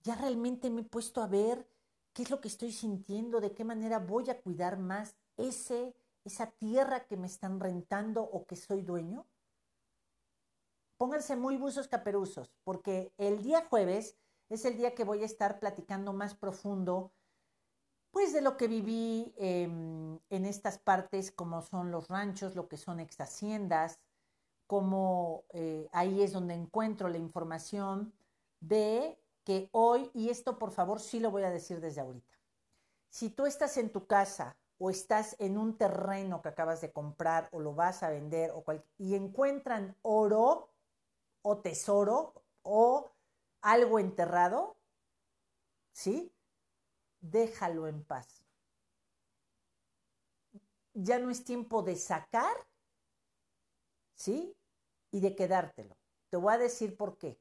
¿Ya 0.03 0.15
realmente 0.15 0.71
me 0.71 0.83
he 0.83 0.85
puesto 0.85 1.23
a 1.23 1.27
ver 1.27 1.69
qué 2.13 2.23
es 2.23 2.31
lo 2.31 2.41
que 2.41 2.49
estoy 2.49 2.73
sintiendo? 2.73 3.41
¿De 3.41 3.55
qué 3.55 3.65
manera 3.65 3.99
voy 3.99 4.31
a 4.31 4.41
cuidar 4.41 4.79
más 4.79 5.17
ese, 5.37 5.95
esa 6.25 6.51
tierra 6.51 7.07
que 7.07 7.17
me 7.17 7.27
están 7.27 7.61
rentando 7.61 8.23
o 8.23 8.47
que 8.47 8.57
soy 8.57 8.83
dueño? 8.83 9.27
pónganse 10.99 11.37
muy 11.37 11.57
buzos 11.57 11.89
caperuzos, 11.89 12.53
porque 12.65 13.15
el 13.17 13.43
día 13.43 13.65
jueves 13.65 14.19
es 14.51 14.65
el 14.65 14.77
día 14.77 14.95
que 14.95 15.05
voy 15.05 15.23
a 15.23 15.27
estar 15.27 15.61
platicando 15.61 16.13
más 16.13 16.35
profundo, 16.35 17.13
pues 18.11 18.33
de 18.33 18.41
lo 18.41 18.57
que 18.57 18.69
viví 18.69 19.35
em, 19.37 20.19
en 20.31 20.45
estas 20.45 20.79
partes, 20.79 21.31
como 21.31 21.63
son 21.63 21.91
los 21.91 22.09
ranchos, 22.09 22.57
lo 22.57 22.69
que 22.69 22.77
son 22.77 23.01
ex 23.01 23.21
haciendas, 23.21 23.99
como 24.67 25.45
eh, 25.51 25.89
ahí 25.93 26.23
es 26.23 26.33
donde 26.33 26.55
encuentro 26.55 27.09
la 27.09 27.19
información 27.19 28.13
de 28.61 29.19
que 29.45 29.69
hoy, 29.73 30.11
y 30.15 30.31
esto 30.31 30.59
por 30.59 30.73
favor 30.73 31.01
sí 31.01 31.21
lo 31.21 31.31
voy 31.31 31.45
a 31.45 31.51
decir 31.51 31.81
desde 31.81 32.01
ahorita, 32.01 32.39
si 33.09 33.31
tú 33.31 33.47
estás 33.47 33.77
en 33.79 33.91
tu 33.91 34.07
casa 34.07 34.57
o 34.79 34.91
estás 34.91 35.37
en 35.39 35.57
un 35.57 35.77
terreno 35.77 36.43
que 36.43 36.51
acabas 36.51 36.81
de 36.81 36.93
comprar 36.93 37.49
o 37.53 37.61
lo 37.61 37.75
vas 37.75 38.03
a 38.03 38.11
vender 38.11 38.53
o 38.53 38.65
y 38.99 39.15
encuentran 39.15 39.97
oro, 40.03 40.71
o 41.43 41.59
tesoro 41.59 42.35
o 42.63 43.11
algo 43.63 43.99
enterrado, 43.99 44.77
¿sí? 45.93 46.33
Déjalo 47.21 47.89
en 47.89 48.05
paz. 48.05 48.45
Ya 50.95 51.19
no 51.19 51.31
es 51.31 51.45
tiempo 51.45 51.83
de 51.83 51.97
sacar, 51.97 52.57
¿sí? 54.15 54.57
Y 55.11 55.21
de 55.21 55.35
quedártelo. 55.37 55.97
Te 56.31 56.37
voy 56.37 56.55
a 56.55 56.59
decir 56.59 56.97
por 56.97 57.19
qué. 57.19 57.39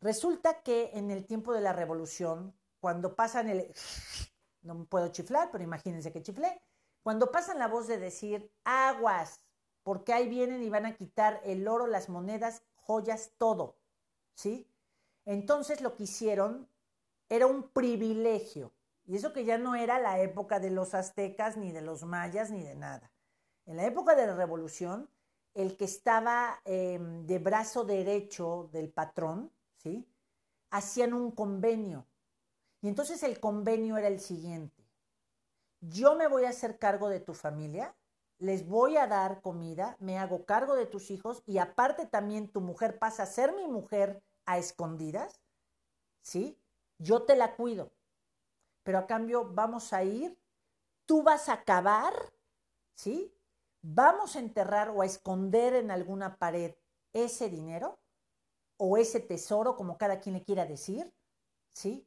Resulta 0.00 0.62
que 0.62 0.90
en 0.94 1.10
el 1.10 1.26
tiempo 1.26 1.52
de 1.52 1.60
la 1.60 1.72
revolución, 1.72 2.54
cuando 2.80 3.14
pasan 3.14 3.48
el... 3.48 3.72
No 4.62 4.84
puedo 4.84 5.08
chiflar, 5.08 5.50
pero 5.50 5.64
imagínense 5.64 6.12
que 6.12 6.22
chiflé. 6.22 6.62
Cuando 7.02 7.32
pasan 7.32 7.58
la 7.58 7.66
voz 7.66 7.88
de 7.88 7.98
decir 7.98 8.52
aguas, 8.62 9.40
porque 9.82 10.12
ahí 10.12 10.28
vienen 10.28 10.62
y 10.62 10.70
van 10.70 10.86
a 10.86 10.94
quitar 10.94 11.40
el 11.44 11.66
oro, 11.66 11.88
las 11.88 12.08
monedas 12.08 12.62
joyas, 12.76 13.32
todo, 13.38 13.76
¿sí? 14.34 14.68
Entonces 15.24 15.80
lo 15.80 15.96
que 15.96 16.04
hicieron 16.04 16.68
era 17.28 17.46
un 17.46 17.68
privilegio, 17.70 18.72
y 19.06 19.16
eso 19.16 19.32
que 19.32 19.44
ya 19.44 19.58
no 19.58 19.74
era 19.74 19.98
la 19.98 20.20
época 20.20 20.60
de 20.60 20.70
los 20.70 20.94
aztecas, 20.94 21.56
ni 21.56 21.72
de 21.72 21.82
los 21.82 22.04
mayas, 22.04 22.50
ni 22.50 22.62
de 22.62 22.74
nada. 22.74 23.10
En 23.66 23.76
la 23.76 23.86
época 23.86 24.14
de 24.14 24.26
la 24.26 24.34
revolución, 24.34 25.08
el 25.54 25.76
que 25.76 25.84
estaba 25.84 26.60
em, 26.64 27.26
de 27.26 27.38
brazo 27.38 27.84
derecho 27.84 28.70
del 28.72 28.90
patrón, 28.90 29.52
¿sí? 29.76 30.08
Hacían 30.70 31.12
un 31.12 31.30
convenio. 31.30 32.06
Y 32.80 32.88
entonces 32.88 33.22
el 33.22 33.38
convenio 33.38 33.96
era 33.96 34.08
el 34.08 34.20
siguiente. 34.20 34.82
Yo 35.80 36.14
me 36.16 36.28
voy 36.28 36.44
a 36.44 36.50
hacer 36.50 36.78
cargo 36.78 37.08
de 37.08 37.20
tu 37.20 37.34
familia, 37.34 37.94
les 38.38 38.66
voy 38.66 38.96
a 38.96 39.06
dar 39.06 39.40
comida, 39.40 39.96
me 40.00 40.18
hago 40.18 40.44
cargo 40.44 40.74
de 40.74 40.86
tus 40.86 41.10
hijos 41.10 41.42
y 41.46 41.58
aparte 41.58 42.06
también 42.06 42.48
tu 42.48 42.60
mujer 42.60 42.98
pasa 42.98 43.24
a 43.24 43.26
ser 43.26 43.52
mi 43.54 43.66
mujer 43.66 44.22
a 44.46 44.58
escondidas, 44.58 45.40
¿sí? 46.22 46.58
Yo 46.98 47.22
te 47.22 47.36
la 47.36 47.54
cuido, 47.54 47.92
pero 48.82 48.98
a 48.98 49.06
cambio 49.06 49.52
vamos 49.52 49.92
a 49.92 50.02
ir, 50.02 50.38
tú 51.06 51.22
vas 51.22 51.48
a 51.48 51.62
cavar, 51.64 52.14
¿sí? 52.94 53.34
Vamos 53.82 54.36
a 54.36 54.40
enterrar 54.40 54.90
o 54.90 55.02
a 55.02 55.06
esconder 55.06 55.74
en 55.74 55.90
alguna 55.90 56.36
pared 56.36 56.74
ese 57.12 57.48
dinero 57.48 57.98
o 58.76 58.96
ese 58.96 59.20
tesoro, 59.20 59.76
como 59.76 59.98
cada 59.98 60.20
quien 60.20 60.34
le 60.34 60.42
quiera 60.42 60.66
decir, 60.66 61.12
¿sí? 61.72 62.06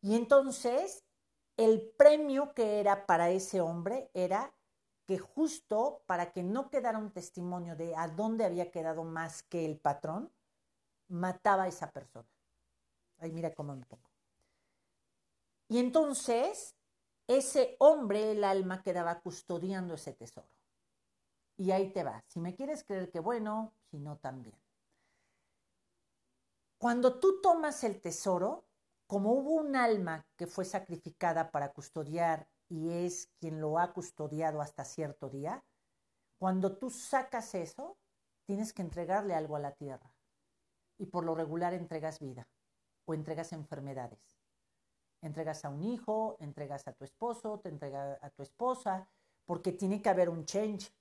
Y 0.00 0.16
entonces 0.16 1.04
el 1.56 1.92
premio 1.96 2.52
que 2.54 2.80
era 2.80 3.06
para 3.06 3.30
ese 3.30 3.60
hombre 3.60 4.10
era 4.14 4.54
que 5.06 5.18
justo 5.18 6.02
para 6.06 6.32
que 6.32 6.42
no 6.42 6.70
quedara 6.70 6.98
un 6.98 7.12
testimonio 7.12 7.76
de 7.76 7.94
a 7.94 8.08
dónde 8.08 8.44
había 8.44 8.70
quedado 8.70 9.04
más 9.04 9.42
que 9.42 9.64
el 9.64 9.78
patrón, 9.78 10.32
mataba 11.08 11.64
a 11.64 11.68
esa 11.68 11.90
persona. 11.90 12.28
Ay, 13.18 13.30
mira 13.32 13.54
cómo 13.54 13.76
me 13.76 13.84
pongo. 13.84 14.13
Y 15.74 15.80
entonces, 15.80 16.76
ese 17.26 17.74
hombre, 17.80 18.30
el 18.30 18.44
alma, 18.44 18.80
quedaba 18.80 19.20
custodiando 19.20 19.94
ese 19.94 20.12
tesoro. 20.12 20.46
Y 21.56 21.72
ahí 21.72 21.92
te 21.92 22.04
va. 22.04 22.22
Si 22.28 22.38
me 22.38 22.54
quieres 22.54 22.84
creer 22.84 23.10
que 23.10 23.18
bueno, 23.18 23.74
si 23.90 23.98
no 23.98 24.16
también. 24.18 24.54
Cuando 26.78 27.18
tú 27.18 27.40
tomas 27.40 27.82
el 27.82 28.00
tesoro, 28.00 28.68
como 29.08 29.32
hubo 29.32 29.54
un 29.54 29.74
alma 29.74 30.24
que 30.36 30.46
fue 30.46 30.64
sacrificada 30.64 31.50
para 31.50 31.72
custodiar 31.72 32.46
y 32.68 32.90
es 32.90 33.32
quien 33.40 33.60
lo 33.60 33.80
ha 33.80 33.92
custodiado 33.92 34.60
hasta 34.60 34.84
cierto 34.84 35.28
día, 35.28 35.64
cuando 36.38 36.78
tú 36.78 36.88
sacas 36.88 37.52
eso, 37.56 37.98
tienes 38.46 38.72
que 38.72 38.82
entregarle 38.82 39.34
algo 39.34 39.56
a 39.56 39.60
la 39.60 39.72
tierra. 39.72 40.14
Y 40.98 41.06
por 41.06 41.24
lo 41.24 41.34
regular 41.34 41.74
entregas 41.74 42.20
vida 42.20 42.46
o 43.06 43.14
entregas 43.14 43.52
enfermedades. 43.52 44.33
Entregas 45.24 45.64
a 45.64 45.70
un 45.70 45.82
hijo, 45.82 46.36
entregas 46.38 46.86
a 46.86 46.92
tu 46.92 47.02
esposo, 47.02 47.58
te 47.60 47.70
entregas 47.70 48.22
a 48.22 48.28
tu 48.28 48.42
esposa, 48.42 49.08
porque 49.46 49.72
tiene 49.72 50.02
que 50.02 50.10
haber 50.10 50.28
un 50.28 50.44
change. 50.44 50.92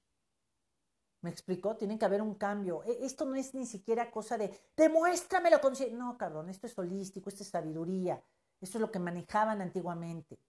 ¿Me 1.21 1.29
explicó? 1.29 1.75
Tiene 1.75 1.99
que 1.99 2.05
haber 2.05 2.21
un 2.21 2.35
cambio. 2.35 2.83
E, 2.85 3.05
esto 3.05 3.25
no 3.25 3.35
es 3.35 3.53
ni 3.53 3.65
siquiera 3.65 4.09
cosa 4.09 4.37
de 4.37 4.57
demuéstramelo 4.77 5.59
con... 5.59 5.73
No, 5.91 6.17
cabrón, 6.17 6.49
esto 6.49 6.67
es 6.67 6.77
holístico, 6.77 7.29
esto 7.29 7.43
es 7.43 7.49
sabiduría. 7.49 8.23
Esto 8.61 8.77
es 8.77 8.81
lo 8.81 8.91
que 8.91 8.99
manejaban 8.99 9.61
antiguamente. 9.61 10.39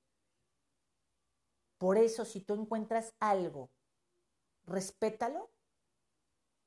Por 1.79 1.99
eso, 1.99 2.25
si 2.25 2.41
tú 2.41 2.55
encuentras 2.55 3.13
algo, 3.19 3.71
respétalo. 4.67 5.51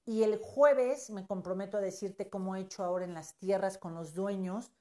Y 0.06 0.24
el 0.24 0.38
jueves 0.38 1.10
me 1.10 1.26
comprometo 1.26 1.78
a 1.78 1.82
decirte 1.82 2.30
cómo 2.30 2.56
he 2.56 2.62
hecho 2.62 2.84
ahora 2.84 3.06
en 3.06 3.14
las 3.14 3.36
tierras 3.36 3.78
con 3.78 3.94
los 3.94 4.14
dueños, 4.14 4.72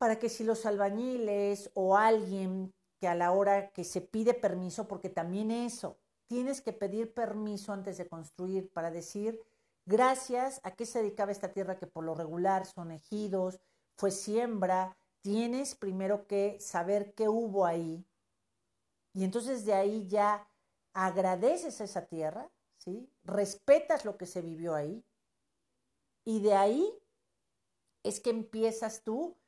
para 0.00 0.18
que 0.18 0.30
si 0.30 0.44
los 0.44 0.64
albañiles 0.64 1.70
o 1.74 1.94
alguien 1.94 2.72
que 2.98 3.06
a 3.06 3.14
la 3.14 3.32
hora 3.32 3.70
que 3.70 3.84
se 3.84 4.00
pide 4.00 4.32
permiso, 4.32 4.88
porque 4.88 5.10
también 5.10 5.50
eso, 5.50 5.98
tienes 6.26 6.62
que 6.62 6.72
pedir 6.72 7.12
permiso 7.12 7.74
antes 7.74 7.98
de 7.98 8.08
construir 8.08 8.72
para 8.72 8.90
decir 8.90 9.38
gracias 9.84 10.62
a 10.64 10.70
qué 10.70 10.86
se 10.86 11.00
dedicaba 11.00 11.32
esta 11.32 11.52
tierra 11.52 11.78
que 11.78 11.86
por 11.86 12.02
lo 12.02 12.14
regular 12.14 12.64
son 12.64 12.92
ejidos, 12.92 13.60
fue 13.98 14.10
siembra, 14.10 14.96
tienes 15.20 15.74
primero 15.74 16.26
que 16.26 16.58
saber 16.60 17.12
qué 17.12 17.28
hubo 17.28 17.66
ahí, 17.66 18.02
y 19.12 19.24
entonces 19.24 19.66
de 19.66 19.74
ahí 19.74 20.08
ya 20.08 20.48
agradeces 20.94 21.82
esa 21.82 22.06
tierra, 22.06 22.50
¿sí? 22.78 23.12
Respetas 23.22 24.06
lo 24.06 24.16
que 24.16 24.24
se 24.24 24.40
vivió 24.40 24.74
ahí. 24.74 25.04
Y 26.24 26.40
de 26.40 26.54
ahí 26.54 26.90
es 28.02 28.20
que 28.20 28.30
empiezas 28.30 29.02
tú 29.02 29.36
a 29.36 29.39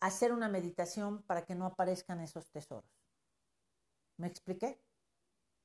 hacer 0.00 0.32
una 0.32 0.48
meditación 0.48 1.22
para 1.22 1.44
que 1.44 1.54
no 1.54 1.66
aparezcan 1.66 2.20
esos 2.20 2.50
tesoros. 2.50 2.90
¿Me 4.16 4.26
expliqué? 4.26 4.80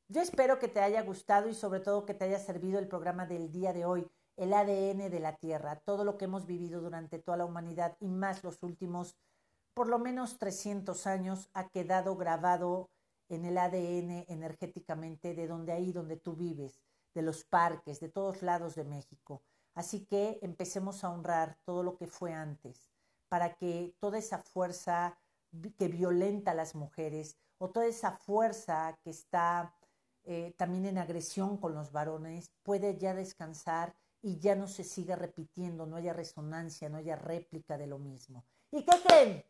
Yo 0.08 0.22
espero 0.22 0.60
que 0.60 0.68
te 0.68 0.82
haya 0.82 1.02
gustado 1.02 1.50
y 1.50 1.54
sobre 1.54 1.80
todo 1.80 2.06
que 2.06 2.14
te 2.14 2.26
haya 2.26 2.40
servido 2.40 2.78
el 2.78 2.88
programa 2.88 3.26
del 3.26 3.52
día 3.52 3.74
de 3.74 3.86
hoy, 3.86 4.08
el 4.38 4.54
ADN 4.54 5.10
de 5.10 5.20
la 5.20 5.38
Tierra, 5.38 5.80
todo 5.80 6.04
lo 6.04 6.18
que 6.18 6.26
hemos 6.26 6.46
vivido 6.46 6.82
durante 6.82 7.20
toda 7.20 7.38
la 7.38 7.46
humanidad 7.46 7.98
y 8.00 8.10
más 8.10 8.44
los 8.44 8.62
últimos 8.62 9.16
por 9.76 9.90
lo 9.90 10.00
menos 10.00 10.38
300 10.40 11.06
años 11.06 11.50
ha 11.54 11.68
quedado 11.68 12.16
grabado 12.16 12.90
en 13.28 13.44
el 13.44 13.58
ADN 13.58 14.26
energéticamente 14.30 15.34
de 15.34 15.48
donde 15.48 15.74
ahí 15.74 15.92
donde 15.92 16.16
tú 16.16 16.34
vives, 16.34 16.80
de 17.14 17.22
los 17.22 17.44
parques, 17.44 18.00
de 18.00 18.10
todos 18.10 18.42
lados 18.42 18.76
de 18.76 18.86
México. 18.86 19.44
Así 19.74 20.06
que 20.06 20.40
empecemos 20.42 21.04
a 21.04 21.10
honrar 21.10 21.58
todo 21.66 21.84
lo 21.84 21.98
que 21.98 22.08
fue 22.08 22.32
antes, 22.32 22.90
para 23.28 23.56
que 23.56 23.96
toda 24.00 24.18
esa 24.18 24.40
fuerza 24.40 25.18
que 25.78 25.88
violenta 25.88 26.52
a 26.52 26.56
las 26.56 26.76
mujeres 26.76 27.38
o 27.58 27.70
toda 27.70 27.86
esa 27.86 28.12
fuerza 28.12 28.98
que 29.04 29.10
está 29.10 29.74
eh, 30.24 30.54
también 30.58 30.86
en 30.86 30.98
agresión 30.98 31.58
con 31.58 31.74
los 31.74 31.92
varones 31.92 32.52
puede 32.64 32.98
ya 32.98 33.14
descansar 33.14 33.96
y 34.22 34.40
ya 34.40 34.56
no 34.56 34.68
se 34.68 34.84
siga 34.84 35.16
repitiendo, 35.16 35.86
no 35.86 35.98
haya 35.98 36.12
resonancia, 36.12 36.90
no 36.90 36.98
haya 36.98 37.16
réplica 37.16 37.78
de 37.78 37.86
lo 37.88 38.00
mismo. 38.00 38.44
¿Y 38.72 38.84
qué 38.84 39.02
creen? 39.06 39.46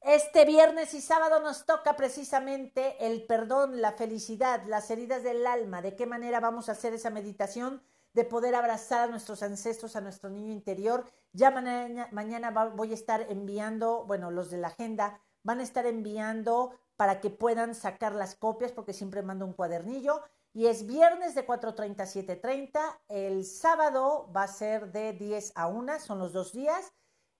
Este 0.00 0.44
viernes 0.44 0.94
y 0.94 1.00
sábado 1.00 1.40
nos 1.40 1.66
toca 1.66 1.94
precisamente 1.96 3.06
el 3.06 3.24
perdón, 3.26 3.80
la 3.80 3.92
felicidad, 3.92 4.62
las 4.66 4.90
heridas 4.90 5.22
del 5.22 5.46
alma, 5.46 5.82
de 5.82 5.94
qué 5.94 6.06
manera 6.06 6.40
vamos 6.40 6.68
a 6.68 6.72
hacer 6.72 6.94
esa 6.94 7.10
meditación 7.10 7.82
de 8.14 8.24
poder 8.24 8.54
abrazar 8.54 9.02
a 9.02 9.10
nuestros 9.10 9.42
ancestros, 9.42 9.96
a 9.96 10.00
nuestro 10.00 10.30
niño 10.30 10.52
interior. 10.52 11.04
Ya 11.32 11.50
mañana, 11.50 12.08
mañana 12.12 12.50
voy 12.50 12.92
a 12.92 12.94
estar 12.94 13.26
enviando, 13.28 14.04
bueno, 14.06 14.30
los 14.30 14.50
de 14.50 14.58
la 14.58 14.68
agenda 14.68 15.20
van 15.42 15.60
a 15.60 15.64
estar 15.64 15.84
enviando 15.86 16.72
para 16.96 17.20
que 17.20 17.28
puedan 17.30 17.74
sacar 17.74 18.14
las 18.14 18.36
copias, 18.36 18.72
porque 18.72 18.92
siempre 18.92 19.22
mando 19.22 19.44
un 19.44 19.52
cuadernillo. 19.52 20.22
Y 20.52 20.66
es 20.66 20.86
viernes 20.86 21.34
de 21.34 21.44
4.30 21.44 22.00
a 22.00 22.06
7.30. 22.06 23.00
El 23.08 23.44
sábado 23.44 24.30
va 24.34 24.44
a 24.44 24.48
ser 24.48 24.92
de 24.92 25.12
10 25.12 25.52
a 25.56 25.66
1, 25.66 25.98
son 25.98 26.20
los 26.20 26.32
dos 26.32 26.52
días. 26.52 26.92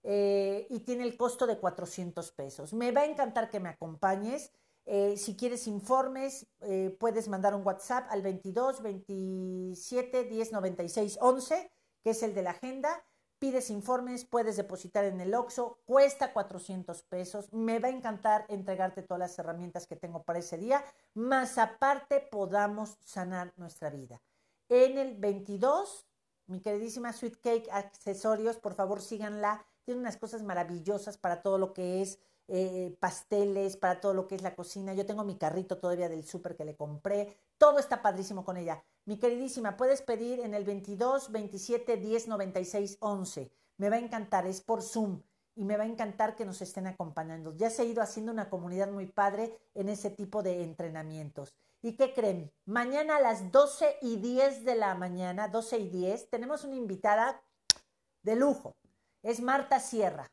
Eh, 0.03 0.67
y 0.69 0.81
tiene 0.81 1.05
el 1.05 1.17
costo 1.17 1.47
de 1.47 1.59
400 1.59 2.33
pesos. 2.33 2.75
Me 2.75 2.91
va 2.91 3.03
a 3.03 3.07
encantar 3.07 3.49
que 3.49 3.61
me 3.61 3.69
acompañes. 3.71 4.53
Eh, 4.87 5.17
si 5.17 5.37
quieres 5.37 5.67
informes, 5.67 6.47
eh, 6.61 6.95
puedes 7.01 7.29
mandar 7.29 7.55
un 7.55 7.67
WhatsApp 7.67 8.07
al 8.11 8.23
22 8.23 8.83
27 8.83 10.25
10 10.25 10.53
96 10.53 11.19
11, 11.21 11.71
que 12.03 12.11
es 12.11 12.23
el 12.23 12.35
de 12.35 12.43
la 12.43 12.51
agenda. 12.51 13.03
Pides 13.39 13.71
informes, 13.71 14.25
puedes 14.25 14.57
depositar 14.57 15.05
en 15.05 15.21
el 15.21 15.35
OXO, 15.35 15.79
cuesta 15.85 16.33
400 16.33 17.03
pesos. 17.03 17.53
Me 17.53 17.79
va 17.79 17.89
a 17.89 17.93
encantar 17.93 18.47
entregarte 18.49 19.03
todas 19.03 19.19
las 19.19 19.39
herramientas 19.39 19.87
que 19.87 19.97
tengo 19.97 20.23
para 20.23 20.39
ese 20.39 20.57
día, 20.57 20.85
más 21.15 21.59
aparte 21.59 22.21
podamos 22.21 22.97
sanar 23.05 23.53
nuestra 23.57 23.91
vida. 23.91 24.23
En 24.69 24.99
el 24.99 25.17
22, 25.19 26.07
mi 26.47 26.61
queridísima 26.61 27.13
Sweet 27.13 27.41
Cake 27.41 27.69
Accesorios, 27.71 28.59
por 28.59 28.75
favor 28.75 29.03
síganla 29.03 29.67
tiene 29.85 30.01
unas 30.01 30.17
cosas 30.17 30.43
maravillosas 30.43 31.19
para 31.19 31.43
todo 31.43 31.59
lo 31.59 31.73
que 31.73 32.03
es 32.03 32.19
eh, 32.49 32.97
pasteles, 33.01 33.77
para 33.77 34.01
todo 34.01 34.15
lo 34.15 34.27
que 34.27 34.35
es 34.35 34.43
la 34.43 34.55
cocina. 34.55 34.95
Yo 34.95 35.07
tengo 35.07 35.25
mi 35.25 35.37
carrito 35.37 35.79
todavía 35.79 36.09
del 36.09 36.25
súper 36.25 36.57
que 36.57 36.65
le 36.65 36.77
compré. 36.77 37.37
Todo 37.59 37.79
está 37.79 38.03
padrísimo 38.03 38.45
con 38.45 38.57
ella. 38.57 38.83
Mi 39.05 39.19
queridísima, 39.19 39.77
puedes 39.77 40.03
pedir 40.03 40.41
en 40.41 40.55
el 40.55 40.65
22 40.65 41.33
27 41.33 41.97
10 41.97 42.29
96 42.29 42.99
11. 43.01 43.51
Me 43.77 43.91
va 43.91 43.97
a 43.97 44.01
encantar, 44.01 44.47
es 44.47 44.61
por 44.61 44.83
Zoom 44.83 45.23
y 45.57 45.65
me 45.65 45.77
va 45.77 45.85
a 45.85 45.87
encantar 45.89 46.35
que 46.35 46.45
nos 46.45 46.61
estén 46.63 46.87
acompañando. 46.87 47.55
Ya 47.57 47.71
se 47.71 47.83
ha 47.83 47.85
ido 47.85 48.03
haciendo 48.03 48.33
una 48.33 48.51
comunidad 48.51 48.91
muy 48.91 49.07
padre 49.07 49.57
en 49.75 49.89
ese 49.89 50.11
tipo 50.11 50.43
de 50.43 50.63
entrenamientos. 50.63 51.55
¿Y 51.83 51.97
qué 51.97 52.15
creen? 52.15 52.53
Mañana 52.65 53.17
a 53.17 53.21
las 53.21 53.53
12 53.53 53.99
y 54.01 54.17
10 54.17 54.65
de 54.65 54.75
la 54.75 54.95
mañana, 54.95 55.49
12 55.49 55.79
y 55.79 55.89
10, 55.91 56.31
tenemos 56.31 56.65
una 56.65 56.77
invitada 56.77 57.43
de 58.23 58.37
lujo 58.37 58.75
es 59.25 59.41
Marta 59.41 59.81
Sierra. 59.81 60.31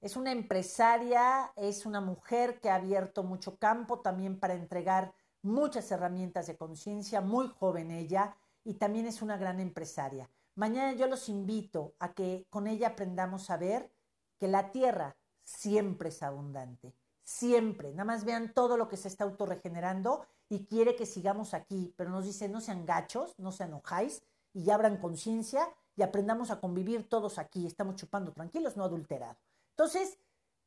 Es 0.00 0.16
una 0.16 0.30
empresaria, 0.30 1.52
es 1.56 1.84
una 1.84 2.00
mujer 2.00 2.60
que 2.60 2.70
ha 2.70 2.76
abierto 2.76 3.24
mucho 3.24 3.56
campo 3.58 4.00
también 4.00 4.38
para 4.38 4.54
entregar 4.54 5.12
muchas 5.42 5.90
herramientas 5.90 6.46
de 6.46 6.56
conciencia, 6.56 7.20
muy 7.20 7.48
joven 7.48 7.90
ella, 7.90 8.36
y 8.64 8.74
también 8.74 9.06
es 9.06 9.22
una 9.22 9.36
gran 9.36 9.58
empresaria. 9.60 10.30
Mañana 10.54 10.92
yo 10.92 11.06
los 11.08 11.28
invito 11.28 11.94
a 11.98 12.12
que 12.12 12.46
con 12.50 12.66
ella 12.66 12.88
aprendamos 12.88 13.50
a 13.50 13.56
ver 13.56 13.90
que 14.38 14.46
la 14.46 14.70
tierra 14.70 15.16
siempre 15.42 16.10
es 16.10 16.22
abundante, 16.22 16.94
siempre. 17.24 17.90
Nada 17.90 18.04
más 18.04 18.24
vean 18.24 18.52
todo 18.54 18.76
lo 18.76 18.88
que 18.88 18.96
se 18.96 19.08
está 19.08 19.24
autorregenerando 19.24 20.26
y 20.48 20.64
quiere 20.66 20.94
que 20.94 21.06
sigamos 21.06 21.54
aquí, 21.54 21.92
pero 21.96 22.10
nos 22.10 22.24
dice 22.24 22.48
no 22.48 22.60
sean 22.60 22.86
gachos, 22.86 23.34
no 23.38 23.50
se 23.50 23.64
enojáis 23.64 24.22
y 24.52 24.70
abran 24.70 24.98
conciencia 24.98 25.68
y 25.96 26.02
aprendamos 26.02 26.50
a 26.50 26.60
convivir 26.60 27.08
todos 27.08 27.38
aquí. 27.38 27.66
Estamos 27.66 27.96
chupando 27.96 28.32
tranquilos, 28.32 28.76
no 28.76 28.84
adulterado. 28.84 29.36
Entonces, 29.78 30.18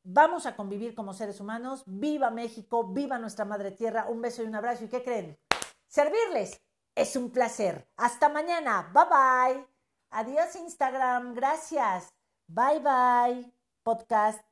vamos 0.04 0.46
a 0.46 0.56
convivir 0.56 0.96
como 0.96 1.14
seres 1.14 1.42
humanos. 1.42 1.84
Viva 1.86 2.30
México, 2.30 2.94
viva 2.94 3.20
nuestra 3.20 3.44
madre 3.44 3.72
tierra. 3.72 4.06
Un 4.08 4.22
beso 4.22 4.42
y 4.42 4.46
un 4.46 4.56
abrazo. 4.56 4.86
¿Y 4.86 4.88
qué 4.88 5.04
creen? 5.04 5.38
Servirles 5.88 6.62
es 6.96 7.18
un 7.18 7.30
placer. 7.30 7.90
Hasta 7.98 8.30
mañana. 8.30 8.90
Bye 8.94 9.04
bye. 9.10 9.68
Adiós 10.12 10.56
Instagram. 10.56 11.34
Gracias. 11.34 12.14
Bye 12.48 12.80
bye. 12.80 13.54
Podcast. 13.84 14.51